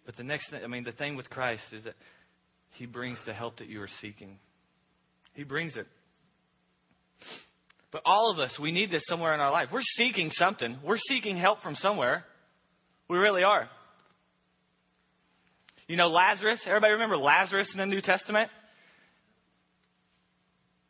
But 0.04 0.16
the 0.16 0.22
next 0.22 0.50
thing, 0.50 0.62
I 0.62 0.66
mean, 0.66 0.84
the 0.84 0.92
thing 0.92 1.16
with 1.16 1.28
Christ 1.30 1.64
is 1.72 1.84
that 1.84 1.94
He 2.74 2.86
brings 2.86 3.18
the 3.26 3.32
help 3.32 3.58
that 3.58 3.68
you 3.68 3.80
are 3.82 3.88
seeking. 4.00 4.38
He 5.32 5.42
brings 5.42 5.76
it. 5.76 5.86
But 7.90 8.02
all 8.04 8.30
of 8.30 8.38
us, 8.38 8.58
we 8.60 8.72
need 8.72 8.90
this 8.90 9.02
somewhere 9.06 9.32
in 9.32 9.40
our 9.40 9.50
life. 9.50 9.68
We're 9.72 9.80
seeking 9.82 10.30
something. 10.32 10.78
We're 10.84 10.98
seeking 11.08 11.36
help 11.36 11.62
from 11.62 11.76
somewhere. 11.76 12.24
We 13.08 13.16
really 13.16 13.42
are. 13.42 13.68
You 15.88 15.96
know 15.96 16.08
Lazarus? 16.08 16.60
Everybody 16.66 16.94
remember 16.94 17.16
Lazarus 17.16 17.68
in 17.72 17.78
the 17.78 17.86
New 17.86 18.00
Testament? 18.00 18.50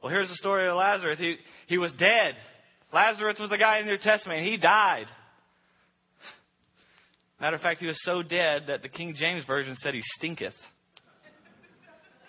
Well, 0.06 0.14
here's 0.14 0.28
the 0.28 0.36
story 0.36 0.68
of 0.68 0.76
Lazarus. 0.76 1.18
He, 1.18 1.34
he 1.66 1.78
was 1.78 1.90
dead. 1.98 2.36
Lazarus 2.92 3.40
was 3.40 3.50
the 3.50 3.58
guy 3.58 3.80
in 3.80 3.86
the 3.86 3.90
New 3.90 3.98
Testament. 3.98 4.46
He 4.46 4.56
died. 4.56 5.06
Matter 7.40 7.56
of 7.56 7.62
fact, 7.62 7.80
he 7.80 7.88
was 7.88 7.98
so 8.04 8.22
dead 8.22 8.66
that 8.68 8.82
the 8.82 8.88
King 8.88 9.16
James 9.18 9.44
Version 9.46 9.74
said 9.80 9.94
he 9.94 10.02
stinketh. 10.16 10.54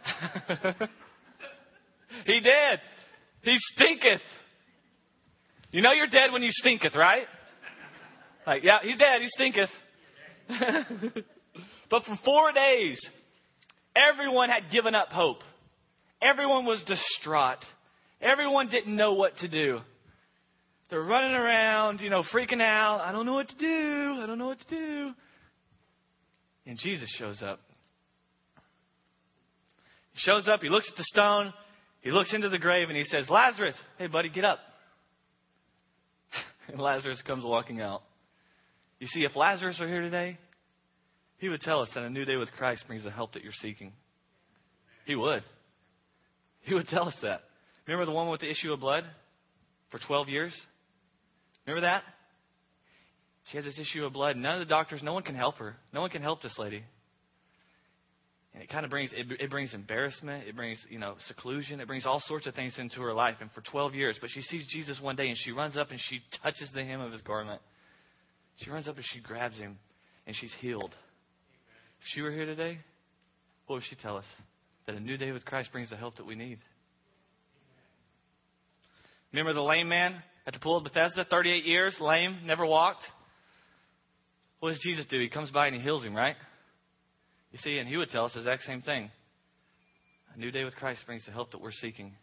he 2.25 2.39
did. 2.39 2.79
He 3.43 3.57
stinketh. 3.75 4.21
You 5.69 5.83
know 5.83 5.91
you're 5.91 6.07
dead 6.07 6.31
when 6.31 6.41
you 6.41 6.49
stinketh, 6.51 6.95
right? 6.95 7.27
Like, 8.47 8.63
yeah, 8.63 8.79
he's 8.81 8.97
dead. 8.97 9.21
He 9.21 9.27
stinketh. 9.27 9.69
but 11.91 12.05
for 12.05 12.17
four 12.25 12.53
days, 12.53 12.99
everyone 13.95 14.49
had 14.49 14.71
given 14.71 14.95
up 14.95 15.09
hope. 15.09 15.43
Everyone 16.21 16.65
was 16.65 16.82
distraught. 16.86 17.63
Everyone 18.21 18.69
didn't 18.69 18.95
know 18.95 19.13
what 19.13 19.38
to 19.38 19.47
do. 19.47 19.80
They're 20.89 21.01
running 21.01 21.34
around, 21.34 21.99
you 21.99 22.10
know, 22.10 22.23
freaking 22.34 22.62
out. 22.62 23.01
I 23.01 23.12
don't 23.12 23.25
know 23.25 23.34
what 23.34 23.49
to 23.49 23.56
do. 23.56 24.21
I 24.21 24.25
don't 24.25 24.38
know 24.38 24.47
what 24.47 24.60
to 24.60 24.69
do. 24.69 25.12
And 26.65 26.77
Jesus 26.77 27.10
shows 27.17 27.41
up. 27.41 27.60
He 30.13 30.19
shows 30.19 30.47
up, 30.47 30.62
he 30.62 30.69
looks 30.69 30.89
at 30.89 30.97
the 30.97 31.03
stone, 31.06 31.53
he 32.01 32.12
looks 32.12 32.34
into 32.34 32.49
the 32.49 32.58
grave, 32.58 32.89
and 32.89 32.97
he 32.97 33.03
says, 33.03 33.30
Lazarus, 33.30 33.75
hey, 33.99 34.08
buddy, 34.08 34.30
get 34.30 34.43
up. 34.43 34.60
and 36.67 36.82
Lazarus 36.82 37.21
comes 37.25 37.43
walking 37.43 37.82
out. 37.82 38.01
You 38.99 39.08
see, 39.08 39.23
if 39.23 39.36
Lazarus 39.36 39.77
were 39.80 39.88
here 39.88 40.01
today, 40.01 40.39
he 41.38 41.49
would 41.49 41.62
tell 41.62 41.82
us 41.82 41.89
that 41.93 42.03
a 42.03 42.10
new 42.10 42.25
day 42.25 42.36
with 42.36 42.51
Christ 42.53 42.86
brings 42.88 43.03
the 43.03 43.12
help 43.12 43.34
that 43.34 43.43
you're 43.43 43.51
seeking. 43.62 43.93
He 45.06 45.15
would. 45.15 45.43
He 46.67 46.73
would 46.73 46.88
tell 46.88 47.08
us 47.08 47.15
that. 47.21 47.41
Remember 47.88 48.06
the 48.06 48.12
woman 48.12 48.30
with 48.30 48.41
the 48.41 48.49
issue 48.49 48.73
of 48.73 48.82
blood 48.82 49.06
for 49.89 49.99
12 50.06 50.27
years? 50.27 50.53
Remember 51.65 51.88
that? 51.88 52.03
She 53.49 53.58
has 53.58 53.65
this 53.65 53.80
issue 53.80 54.03
of 54.06 54.12
blood. 54.12 54.36
None 54.36 54.56
of 54.56 54.67
the 54.67 54.69
doctors, 54.69 55.01
no 55.01 55.13
one 55.13 55.23
can 55.23 55.36
help 55.36 55.56
her. 55.58 55.77
No 55.93 56.01
one 56.01 56.10
can 56.10 56.21
help 56.21 56.41
this 56.41 56.58
lady. 56.58 56.84
And 58.53 58.62
it 58.62 58.69
kind 58.69 58.84
of 58.84 58.89
brings 58.89 59.12
it, 59.13 59.27
it 59.39 59.49
brings 59.49 59.73
embarrassment. 59.73 60.47
It 60.47 60.56
brings 60.56 60.80
you 60.89 60.99
know 60.99 61.15
seclusion. 61.27 61.80
It 61.80 61.88
brings 61.88 62.06
all 62.06 62.21
sorts 62.25 62.47
of 62.47 62.56
things 62.56 62.73
into 62.77 63.01
her 63.01 63.13
life. 63.13 63.36
And 63.39 63.49
for 63.51 63.62
12 63.62 63.93
years, 63.93 64.17
but 64.19 64.30
she 64.32 64.41
sees 64.41 64.65
Jesus 64.67 64.99
one 64.99 65.15
day 65.15 65.27
and 65.27 65.38
she 65.38 65.51
runs 65.51 65.77
up 65.77 65.91
and 65.91 65.99
she 66.10 66.19
touches 66.43 66.69
the 66.73 66.84
hem 66.84 66.99
of 66.99 67.12
his 67.12 67.21
garment. 67.21 67.62
She 68.58 68.71
runs 68.71 68.88
up 68.88 68.95
and 68.95 69.06
she 69.13 69.19
grabs 69.19 69.56
him, 69.58 69.77
and 70.25 70.36
she's 70.36 70.51
healed. 70.60 70.91
If 72.01 72.08
she 72.13 72.21
were 72.21 72.32
here 72.32 72.47
today, 72.47 72.80
what 73.67 73.75
would 73.75 73.84
she 73.88 73.95
tell 73.95 74.17
us? 74.17 74.25
That 74.88 74.95
a 74.95 75.00
new 75.02 75.17
day 75.17 75.32
with 75.32 75.45
Christ 75.45 75.71
brings 75.73 75.89
the 75.89 75.97
help 75.97 76.15
that 76.15 76.26
we 76.26 76.36
need. 76.36 76.60
Remember 79.34 79.54
the 79.54 79.62
lame 79.62 79.89
man 79.89 80.15
at 80.47 80.54
the 80.54 80.60
pool 80.60 80.78
of 80.78 80.86
Bethesda, 80.86 81.26
38 81.30 81.65
years, 81.65 81.93
lame, 82.00 82.38
never 82.45 82.65
walked? 82.65 83.04
What 84.62 84.69
does 84.69 84.80
Jesus 84.82 85.06
do? 85.06 85.19
He 85.19 85.28
comes 85.28 85.52
by 85.52 85.67
and 85.67 85.76
he 85.76 85.82
heals 85.82 86.04
him, 86.04 86.15
right? 86.15 86.36
You 87.52 87.60
see, 87.60 87.78
and 87.80 87.88
he 87.88 87.97
would 87.97 88.10
tell 88.10 88.26
us 88.26 88.34
the 88.34 88.39
exact 88.39 88.63
same 88.63 88.82
thing. 88.82 89.12
A 90.34 90.39
new 90.39 90.52
day 90.52 90.63
with 90.63 90.76
Christ 90.76 91.02
brings 91.06 91.26
the 91.26 91.32
help 91.32 91.52
that 91.52 91.62
we're 91.62 91.71
seeking. 91.71 92.13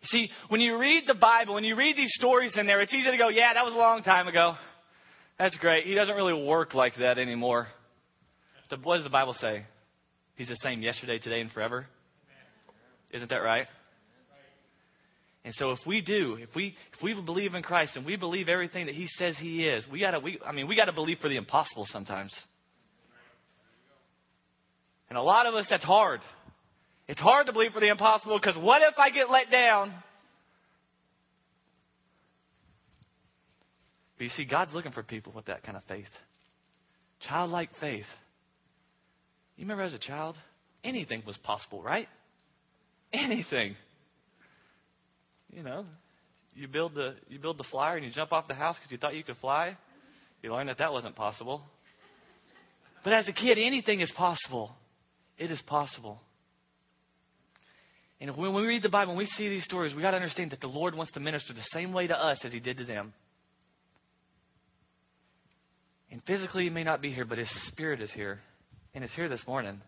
You 0.00 0.06
see, 0.06 0.30
when 0.48 0.62
you 0.62 0.78
read 0.78 1.04
the 1.06 1.14
Bible, 1.14 1.54
when 1.54 1.64
you 1.64 1.76
read 1.76 1.96
these 1.96 2.12
stories 2.14 2.52
in 2.56 2.66
there, 2.66 2.80
it's 2.80 2.94
easy 2.94 3.10
to 3.10 3.16
go, 3.18 3.28
yeah, 3.28 3.52
that 3.52 3.64
was 3.64 3.74
a 3.74 3.78
long 3.78 4.02
time 4.02 4.26
ago. 4.26 4.54
That's 5.38 5.56
great. 5.56 5.86
He 5.86 5.94
doesn't 5.94 6.14
really 6.14 6.46
work 6.46 6.72
like 6.72 6.96
that 6.96 7.18
anymore. 7.18 7.68
What 8.82 8.96
does 8.96 9.04
the 9.04 9.10
Bible 9.10 9.34
say? 9.34 9.64
He's 10.38 10.48
the 10.48 10.56
same 10.62 10.82
yesterday, 10.82 11.18
today, 11.18 11.40
and 11.40 11.50
forever. 11.50 11.84
Isn't 13.10 13.28
that 13.28 13.38
right? 13.38 13.66
And 15.44 15.52
so 15.54 15.72
if 15.72 15.80
we 15.84 16.00
do, 16.00 16.36
if 16.40 16.54
we 16.54 16.76
if 16.96 17.02
we 17.02 17.12
believe 17.14 17.54
in 17.54 17.62
Christ 17.62 17.96
and 17.96 18.06
we 18.06 18.14
believe 18.14 18.48
everything 18.48 18.86
that 18.86 18.94
He 18.94 19.08
says 19.08 19.36
He 19.36 19.64
is, 19.64 19.84
we 19.90 19.98
gotta 19.98 20.20
we 20.20 20.38
I 20.46 20.52
mean 20.52 20.68
we 20.68 20.76
gotta 20.76 20.92
believe 20.92 21.18
for 21.18 21.28
the 21.28 21.36
impossible 21.36 21.86
sometimes. 21.88 22.32
And 25.08 25.18
a 25.18 25.22
lot 25.22 25.46
of 25.46 25.54
us 25.54 25.66
that's 25.68 25.82
hard. 25.82 26.20
It's 27.08 27.20
hard 27.20 27.46
to 27.46 27.52
believe 27.52 27.72
for 27.72 27.80
the 27.80 27.88
impossible 27.88 28.38
because 28.38 28.56
what 28.58 28.82
if 28.82 28.96
I 28.96 29.10
get 29.10 29.30
let 29.30 29.50
down? 29.50 29.92
But 34.18 34.24
you 34.24 34.30
see, 34.30 34.44
God's 34.44 34.72
looking 34.72 34.92
for 34.92 35.02
people 35.02 35.32
with 35.34 35.46
that 35.46 35.64
kind 35.64 35.76
of 35.76 35.82
faith. 35.84 36.06
Childlike 37.28 37.70
faith. 37.80 38.06
You 39.58 39.64
remember 39.64 39.82
as 39.82 39.92
a 39.92 39.98
child? 39.98 40.36
Anything 40.84 41.24
was 41.26 41.36
possible, 41.38 41.82
right? 41.82 42.08
Anything. 43.12 43.74
You 45.52 45.64
know, 45.64 45.84
you 46.54 46.68
build 46.68 46.94
the 46.94 47.16
you 47.28 47.40
build 47.40 47.58
the 47.58 47.64
flyer 47.64 47.96
and 47.96 48.06
you 48.06 48.12
jump 48.12 48.32
off 48.32 48.46
the 48.46 48.54
house 48.54 48.76
because 48.76 48.92
you 48.92 48.98
thought 48.98 49.16
you 49.16 49.24
could 49.24 49.36
fly. 49.38 49.76
You 50.42 50.52
learn 50.52 50.68
that 50.68 50.78
that 50.78 50.92
wasn't 50.92 51.16
possible. 51.16 51.62
But 53.02 53.12
as 53.12 53.26
a 53.28 53.32
kid, 53.32 53.58
anything 53.58 54.00
is 54.00 54.12
possible. 54.16 54.70
It 55.36 55.50
is 55.50 55.60
possible. 55.66 56.20
And 58.20 58.36
when 58.36 58.54
we 58.54 58.62
read 58.62 58.82
the 58.82 58.88
Bible, 58.88 59.14
when 59.14 59.18
we 59.18 59.26
see 59.26 59.48
these 59.48 59.64
stories, 59.64 59.94
we 59.94 60.02
got 60.02 60.12
to 60.12 60.16
understand 60.16 60.52
that 60.52 60.60
the 60.60 60.68
Lord 60.68 60.94
wants 60.94 61.12
to 61.12 61.20
minister 61.20 61.52
the 61.52 61.66
same 61.72 61.92
way 61.92 62.06
to 62.06 62.16
us 62.16 62.40
as 62.44 62.52
He 62.52 62.60
did 62.60 62.76
to 62.78 62.84
them. 62.84 63.12
And 66.10 66.22
physically, 66.26 66.64
He 66.64 66.70
may 66.70 66.84
not 66.84 67.00
be 67.00 67.12
here, 67.12 67.24
but 67.24 67.38
His 67.38 67.48
Spirit 67.68 68.00
is 68.00 68.12
here. 68.12 68.40
And 68.98 69.04
it's 69.04 69.14
here 69.14 69.28
this 69.28 69.46
morning. 69.46 69.80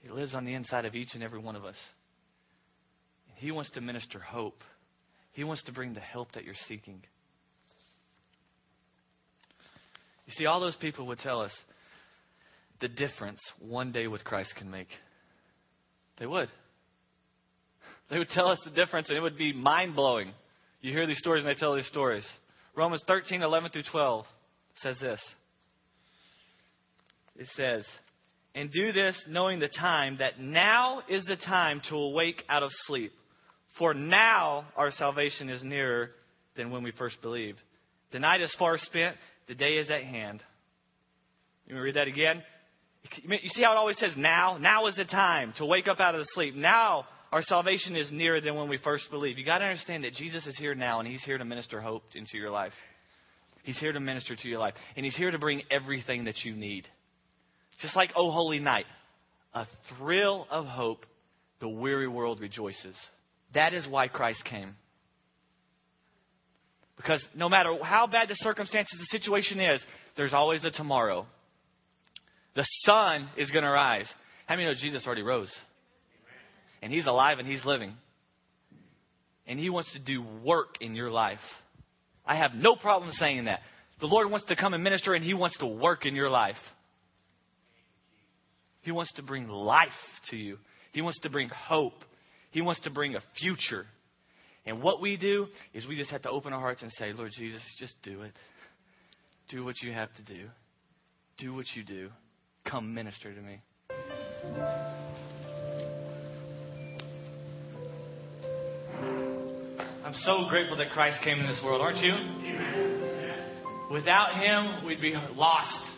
He 0.00 0.08
lives 0.08 0.34
on 0.34 0.44
the 0.44 0.54
inside 0.54 0.84
of 0.84 0.96
each 0.96 1.10
and 1.14 1.22
every 1.22 1.38
one 1.38 1.54
of 1.54 1.64
us. 1.64 1.76
He 3.36 3.52
wants 3.52 3.70
to 3.70 3.80
minister 3.80 4.18
hope, 4.18 4.64
He 5.30 5.44
wants 5.44 5.62
to 5.66 5.72
bring 5.72 5.94
the 5.94 6.00
help 6.00 6.32
that 6.32 6.42
you're 6.42 6.56
seeking. 6.66 7.04
You 10.26 10.32
see, 10.32 10.44
all 10.44 10.58
those 10.58 10.74
people 10.74 11.06
would 11.06 11.20
tell 11.20 11.40
us 11.40 11.52
the 12.80 12.88
difference 12.88 13.38
one 13.60 13.92
day 13.92 14.08
with 14.08 14.24
Christ 14.24 14.52
can 14.56 14.72
make. 14.72 14.88
They 16.18 16.26
would. 16.26 16.48
They 18.10 18.18
would 18.18 18.30
tell 18.30 18.48
us 18.48 18.58
the 18.64 18.72
difference, 18.72 19.08
and 19.08 19.16
it 19.16 19.20
would 19.20 19.38
be 19.38 19.52
mind 19.52 19.94
blowing. 19.94 20.32
You 20.80 20.90
hear 20.90 21.06
these 21.06 21.18
stories, 21.18 21.44
and 21.44 21.48
they 21.48 21.60
tell 21.60 21.76
these 21.76 21.86
stories. 21.86 22.26
Romans 22.74 23.04
13, 23.06 23.42
11 23.42 23.70
through 23.70 23.84
12 23.92 24.26
says 24.82 24.96
this. 25.00 25.20
It 27.36 27.48
says, 27.56 27.84
And 28.54 28.70
do 28.70 28.92
this 28.92 29.20
knowing 29.28 29.60
the 29.60 29.68
time, 29.68 30.18
that 30.18 30.40
now 30.40 31.02
is 31.08 31.24
the 31.24 31.36
time 31.36 31.80
to 31.88 31.96
awake 31.96 32.42
out 32.48 32.62
of 32.62 32.70
sleep. 32.86 33.12
For 33.78 33.92
now 33.94 34.66
our 34.76 34.92
salvation 34.92 35.50
is 35.50 35.64
nearer 35.64 36.10
than 36.56 36.70
when 36.70 36.82
we 36.82 36.92
first 36.92 37.20
believed. 37.22 37.58
The 38.12 38.20
night 38.20 38.40
is 38.40 38.54
far 38.58 38.78
spent, 38.78 39.16
the 39.48 39.54
day 39.54 39.78
is 39.78 39.90
at 39.90 40.04
hand. 40.04 40.42
You 41.66 41.74
want 41.74 41.80
to 41.80 41.84
read 41.84 41.96
that 41.96 42.08
again? 42.08 42.42
You 43.24 43.48
see 43.48 43.62
how 43.62 43.72
it 43.72 43.76
always 43.76 43.98
says 43.98 44.12
now? 44.16 44.58
Now 44.58 44.86
is 44.86 44.94
the 44.94 45.04
time 45.04 45.52
to 45.58 45.66
wake 45.66 45.88
up 45.88 46.00
out 46.00 46.14
of 46.14 46.20
the 46.20 46.28
sleep. 46.32 46.54
Now 46.54 47.06
our 47.32 47.42
salvation 47.42 47.96
is 47.96 48.10
nearer 48.12 48.40
than 48.40 48.54
when 48.54 48.68
we 48.68 48.78
first 48.78 49.10
believed. 49.10 49.38
You 49.38 49.44
got 49.44 49.58
to 49.58 49.64
understand 49.64 50.04
that 50.04 50.14
Jesus 50.14 50.46
is 50.46 50.56
here 50.56 50.74
now 50.74 51.00
and 51.00 51.08
he's 51.08 51.22
here 51.24 51.36
to 51.36 51.44
minister 51.44 51.80
hope 51.80 52.04
into 52.14 52.36
your 52.36 52.50
life. 52.50 52.72
He's 53.64 53.78
here 53.78 53.92
to 53.92 54.00
minister 54.00 54.36
to 54.36 54.48
your 54.48 54.60
life. 54.60 54.74
And 54.94 55.04
he's 55.04 55.16
here 55.16 55.30
to 55.30 55.38
bring 55.38 55.62
everything 55.70 56.24
that 56.26 56.44
you 56.44 56.54
need. 56.54 56.86
Just 57.80 57.96
like 57.96 58.10
Oh 58.16 58.30
Holy 58.30 58.58
Night, 58.58 58.86
a 59.52 59.66
thrill 59.96 60.46
of 60.50 60.66
hope, 60.66 61.06
the 61.60 61.68
weary 61.68 62.08
world 62.08 62.40
rejoices. 62.40 62.94
That 63.54 63.72
is 63.74 63.86
why 63.88 64.08
Christ 64.08 64.44
came. 64.44 64.74
Because 66.96 67.22
no 67.34 67.48
matter 67.48 67.76
how 67.82 68.06
bad 68.06 68.28
the 68.28 68.34
circumstances, 68.36 68.98
the 68.98 69.18
situation 69.18 69.60
is, 69.60 69.80
there's 70.16 70.32
always 70.32 70.64
a 70.64 70.70
tomorrow. 70.70 71.26
The 72.54 72.64
sun 72.84 73.28
is 73.36 73.50
going 73.50 73.64
to 73.64 73.70
rise. 73.70 74.06
How 74.46 74.56
many 74.56 74.68
know 74.68 74.74
Jesus 74.74 75.06
already 75.06 75.22
rose? 75.22 75.52
And 76.82 76.92
he's 76.92 77.06
alive 77.06 77.38
and 77.38 77.48
he's 77.48 77.64
living. 77.64 77.94
And 79.46 79.58
he 79.58 79.70
wants 79.70 79.92
to 79.92 79.98
do 79.98 80.24
work 80.44 80.76
in 80.80 80.94
your 80.94 81.10
life. 81.10 81.40
I 82.24 82.36
have 82.36 82.52
no 82.54 82.76
problem 82.76 83.10
saying 83.12 83.46
that. 83.46 83.60
The 84.00 84.06
Lord 84.06 84.30
wants 84.30 84.46
to 84.46 84.56
come 84.56 84.74
and 84.74 84.82
minister 84.82 85.14
and 85.14 85.24
he 85.24 85.34
wants 85.34 85.58
to 85.58 85.66
work 85.66 86.06
in 86.06 86.14
your 86.14 86.30
life. 86.30 86.56
He 88.84 88.92
wants 88.92 89.12
to 89.14 89.22
bring 89.22 89.48
life 89.48 89.88
to 90.30 90.36
you. 90.36 90.58
He 90.92 91.00
wants 91.00 91.18
to 91.20 91.30
bring 91.30 91.48
hope. 91.48 92.04
He 92.50 92.60
wants 92.60 92.80
to 92.82 92.90
bring 92.90 93.16
a 93.16 93.22
future. 93.40 93.86
And 94.66 94.82
what 94.82 95.00
we 95.00 95.16
do 95.16 95.46
is 95.72 95.86
we 95.86 95.96
just 95.96 96.10
have 96.10 96.22
to 96.22 96.30
open 96.30 96.52
our 96.52 96.60
hearts 96.60 96.82
and 96.82 96.92
say, 96.98 97.12
Lord 97.12 97.32
Jesus, 97.36 97.62
just 97.78 97.94
do 98.02 98.22
it. 98.22 98.32
Do 99.48 99.64
what 99.64 99.82
you 99.82 99.92
have 99.92 100.14
to 100.16 100.22
do. 100.22 100.48
Do 101.38 101.54
what 101.54 101.64
you 101.74 101.82
do. 101.82 102.10
Come 102.66 102.94
minister 102.94 103.34
to 103.34 103.40
me. 103.40 103.60
I'm 110.04 110.14
so 110.14 110.46
grateful 110.50 110.76
that 110.76 110.90
Christ 110.92 111.22
came 111.24 111.40
in 111.40 111.46
this 111.46 111.60
world, 111.64 111.80
aren't 111.80 111.98
you? 111.98 112.14
Without 113.90 114.34
him, 114.34 114.86
we'd 114.86 115.00
be 115.00 115.14
lost. 115.34 115.90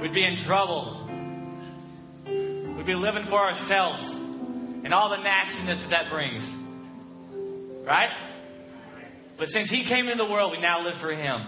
We'd 0.00 0.14
be 0.14 0.24
in 0.24 0.44
trouble. 0.46 1.05
Be 2.86 2.94
living 2.94 3.26
for 3.28 3.40
ourselves 3.40 4.00
and 4.84 4.94
all 4.94 5.10
the 5.10 5.16
nastiness 5.16 5.80
that 5.82 5.90
that 5.90 6.10
brings. 6.12 6.42
Right? 7.84 8.10
But 9.36 9.48
since 9.48 9.68
he 9.68 9.86
came 9.88 10.08
into 10.08 10.22
the 10.22 10.30
world, 10.30 10.52
we 10.52 10.60
now 10.60 10.84
live 10.84 11.00
for 11.00 11.12
him. 11.12 11.46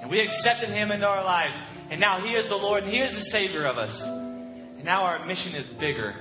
And 0.00 0.10
we 0.10 0.20
accepted 0.20 0.70
him 0.70 0.90
into 0.92 1.06
our 1.06 1.24
lives. 1.24 1.54
And 1.90 2.00
now 2.00 2.24
he 2.24 2.30
is 2.30 2.48
the 2.48 2.56
Lord 2.56 2.84
and 2.84 2.92
he 2.92 3.00
is 3.00 3.12
the 3.12 3.30
Savior 3.30 3.66
of 3.66 3.78
us. 3.78 3.94
And 4.00 4.84
now 4.84 5.02
our 5.02 5.24
mission 5.26 5.54
is 5.54 5.66
bigger. 5.80 6.14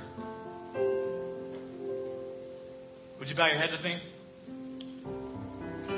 Would 3.19 3.29
you 3.29 3.35
bow 3.35 3.47
your 3.47 3.57
heads 3.57 3.73
with 3.73 3.83
me? 3.83 3.99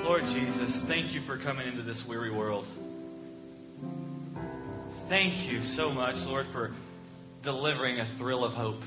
Lord 0.04 0.24
Jesus, 0.24 0.84
thank 0.88 1.14
you 1.14 1.22
for 1.26 1.38
coming 1.38 1.68
into 1.68 1.84
this 1.84 2.04
weary 2.08 2.34
world. 2.34 2.66
Thank 5.10 5.50
you 5.50 5.62
so 5.76 5.90
much, 5.90 6.16
Lord, 6.18 6.46
for 6.52 6.76
delivering 7.44 8.00
a 8.00 8.18
thrill 8.18 8.44
of 8.44 8.54
hope. 8.54 8.82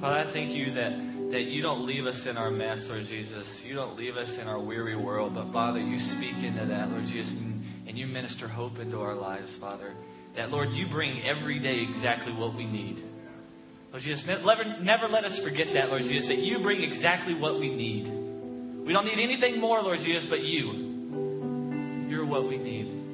Father, 0.00 0.28
I 0.28 0.32
thank 0.32 0.52
you 0.52 0.74
that 0.74 1.16
that 1.30 1.42
you 1.42 1.60
don't 1.60 1.86
leave 1.86 2.06
us 2.06 2.20
in 2.28 2.36
our 2.36 2.50
mess, 2.50 2.78
Lord 2.88 3.04
Jesus. 3.08 3.46
You 3.64 3.74
don't 3.74 3.96
leave 3.96 4.16
us 4.16 4.30
in 4.40 4.46
our 4.46 4.62
weary 4.62 4.96
world, 4.96 5.34
but 5.34 5.52
Father, 5.52 5.80
you 5.80 5.98
speak 6.16 6.36
into 6.44 6.66
that, 6.66 6.88
Lord 6.90 7.04
Jesus, 7.06 7.32
and 7.86 7.98
you 7.98 8.06
minister 8.06 8.46
hope 8.46 8.78
into 8.78 8.98
our 9.00 9.14
lives, 9.14 9.48
Father. 9.60 9.94
That, 10.36 10.50
Lord, 10.50 10.68
you 10.72 10.86
bring 10.90 11.22
every 11.24 11.58
day 11.58 11.84
exactly 11.90 12.32
what 12.32 12.54
we 12.54 12.66
need. 12.66 13.02
Lord 13.90 14.02
Jesus, 14.02 14.22
never, 14.26 14.64
never 14.82 15.08
let 15.08 15.24
us 15.24 15.40
forget 15.42 15.68
that, 15.74 15.88
Lord 15.88 16.02
Jesus, 16.02 16.28
that 16.28 16.38
you 16.38 16.62
bring 16.62 16.82
exactly 16.82 17.34
what 17.34 17.58
we 17.58 17.74
need. 17.74 18.04
We 18.86 18.92
don't 18.92 19.06
need 19.06 19.22
anything 19.22 19.60
more, 19.60 19.82
Lord 19.82 19.98
Jesus, 19.98 20.26
but 20.30 20.42
you. 20.42 22.06
You're 22.08 22.26
what 22.26 22.48
we 22.48 22.56
need. 22.56 23.05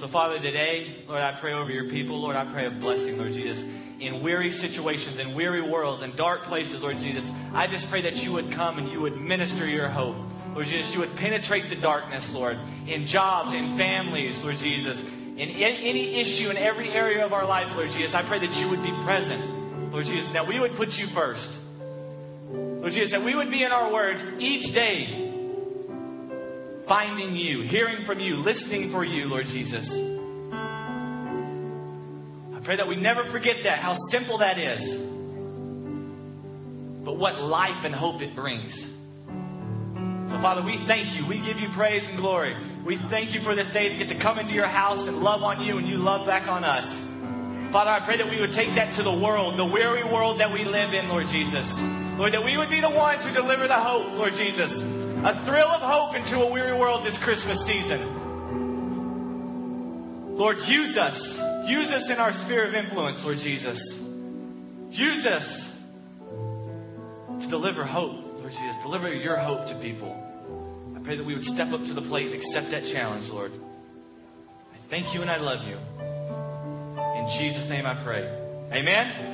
So, 0.00 0.08
Father, 0.12 0.40
today, 0.40 1.04
Lord, 1.06 1.20
I 1.20 1.38
pray 1.40 1.54
over 1.54 1.70
your 1.70 1.88
people. 1.90 2.20
Lord, 2.20 2.36
I 2.36 2.52
pray 2.52 2.66
a 2.66 2.70
blessing, 2.70 3.16
Lord 3.16 3.32
Jesus 3.32 3.84
in 4.00 4.22
weary 4.22 4.50
situations, 4.60 5.18
in 5.20 5.34
weary 5.34 5.62
worlds, 5.62 6.02
in 6.02 6.16
dark 6.16 6.42
places, 6.44 6.82
Lord 6.82 6.96
Jesus. 6.98 7.24
I 7.54 7.66
just 7.70 7.86
pray 7.90 8.02
that 8.02 8.16
you 8.16 8.32
would 8.32 8.52
come 8.54 8.78
and 8.78 8.90
you 8.90 9.00
would 9.00 9.16
minister 9.16 9.66
your 9.66 9.88
hope. 9.88 10.16
Lord 10.52 10.66
Jesus, 10.66 10.90
you 10.92 11.00
would 11.00 11.14
penetrate 11.16 11.70
the 11.70 11.80
darkness, 11.80 12.24
Lord, 12.30 12.56
in 12.86 13.08
jobs, 13.10 13.54
in 13.54 13.78
families, 13.78 14.34
Lord 14.42 14.56
Jesus, 14.58 14.98
in 14.98 15.50
any 15.50 16.20
issue 16.20 16.50
in 16.50 16.56
every 16.56 16.90
area 16.90 17.24
of 17.24 17.32
our 17.32 17.46
life, 17.46 17.66
Lord 17.74 17.90
Jesus. 17.90 18.14
I 18.14 18.26
pray 18.28 18.38
that 18.38 18.52
you 18.54 18.70
would 18.70 18.82
be 18.82 18.94
present, 19.04 19.90
Lord 19.90 20.06
Jesus, 20.06 20.30
that 20.32 20.46
we 20.46 20.60
would 20.60 20.76
put 20.76 20.90
you 20.94 21.08
first. 21.14 21.46
Lord 22.50 22.92
Jesus, 22.92 23.10
that 23.10 23.24
we 23.24 23.34
would 23.34 23.50
be 23.50 23.64
in 23.64 23.72
our 23.72 23.92
word 23.92 24.38
each 24.38 24.74
day, 24.74 25.23
finding 26.88 27.36
you, 27.36 27.62
hearing 27.68 28.04
from 28.06 28.20
you, 28.20 28.36
listening 28.36 28.90
for 28.90 29.04
you, 29.04 29.26
Lord 29.26 29.46
Jesus 29.46 29.88
I 32.54 32.66
pray 32.66 32.76
that 32.76 32.88
we 32.88 32.96
never 32.96 33.30
forget 33.30 33.56
that, 33.64 33.80
how 33.80 33.94
simple 34.10 34.38
that 34.38 34.56
is. 34.58 34.80
But 37.04 37.18
what 37.18 37.42
life 37.42 37.84
and 37.84 37.94
hope 37.94 38.22
it 38.22 38.34
brings. 38.34 38.72
So, 40.32 40.40
Father, 40.40 40.62
we 40.64 40.82
thank 40.86 41.12
you. 41.12 41.26
We 41.28 41.44
give 41.44 41.58
you 41.58 41.68
praise 41.76 42.02
and 42.06 42.16
glory. 42.16 42.56
We 42.86 42.98
thank 43.10 43.34
you 43.34 43.42
for 43.44 43.54
this 43.54 43.68
day 43.74 43.90
to 43.90 43.98
get 43.98 44.08
to 44.08 44.18
come 44.22 44.38
into 44.38 44.54
your 44.54 44.68
house 44.68 45.06
and 45.06 45.18
love 45.18 45.42
on 45.42 45.60
you 45.62 45.76
and 45.76 45.86
you 45.86 45.96
love 45.96 46.26
back 46.26 46.48
on 46.48 46.64
us. 46.64 46.88
Father, 47.70 47.90
I 47.90 48.00
pray 48.06 48.16
that 48.16 48.30
we 48.30 48.40
would 48.40 48.56
take 48.56 48.74
that 48.76 48.96
to 48.96 49.02
the 49.02 49.12
world, 49.12 49.58
the 49.58 49.66
weary 49.66 50.04
world 50.04 50.40
that 50.40 50.50
we 50.50 50.64
live 50.64 50.94
in, 50.94 51.08
Lord 51.08 51.26
Jesus. 51.28 51.68
Lord, 52.16 52.32
that 52.32 52.42
we 52.42 52.56
would 52.56 52.70
be 52.70 52.80
the 52.80 52.88
ones 52.88 53.20
who 53.24 53.34
deliver 53.34 53.68
the 53.68 53.76
hope, 53.76 54.08
Lord 54.16 54.32
Jesus. 54.38 54.70
A 55.24 55.42
thrill 55.46 55.68
of 55.72 55.80
hope 55.80 56.14
into 56.14 56.36
a 56.36 56.52
weary 56.52 56.78
world 56.78 57.06
this 57.06 57.16
Christmas 57.24 57.56
season. 57.66 58.22
Lord, 60.36 60.58
use 60.66 60.94
us. 60.98 61.16
Use 61.66 61.88
us 61.88 62.02
in 62.10 62.18
our 62.18 62.32
sphere 62.44 62.68
of 62.68 62.74
influence, 62.74 63.20
Lord 63.24 63.38
Jesus. 63.38 63.80
Use 64.90 65.24
us 65.24 65.46
to 67.40 67.48
deliver 67.48 67.86
hope, 67.86 68.12
Lord 68.36 68.52
Jesus. 68.52 68.76
Deliver 68.82 69.14
your 69.14 69.38
hope 69.38 69.66
to 69.68 69.80
people. 69.80 70.12
I 70.94 71.02
pray 71.02 71.16
that 71.16 71.24
we 71.24 71.34
would 71.34 71.44
step 71.44 71.72
up 71.72 71.80
to 71.80 71.94
the 71.94 72.02
plate 72.02 72.26
and 72.26 72.34
accept 72.34 72.70
that 72.72 72.82
challenge, 72.92 73.24
Lord. 73.32 73.52
I 74.74 74.90
thank 74.90 75.14
you 75.14 75.22
and 75.22 75.30
I 75.30 75.38
love 75.38 75.66
you. 75.66 75.78
In 77.16 77.26
Jesus' 77.40 77.70
name 77.70 77.86
I 77.86 78.04
pray. 78.04 78.28
Amen. 78.78 79.33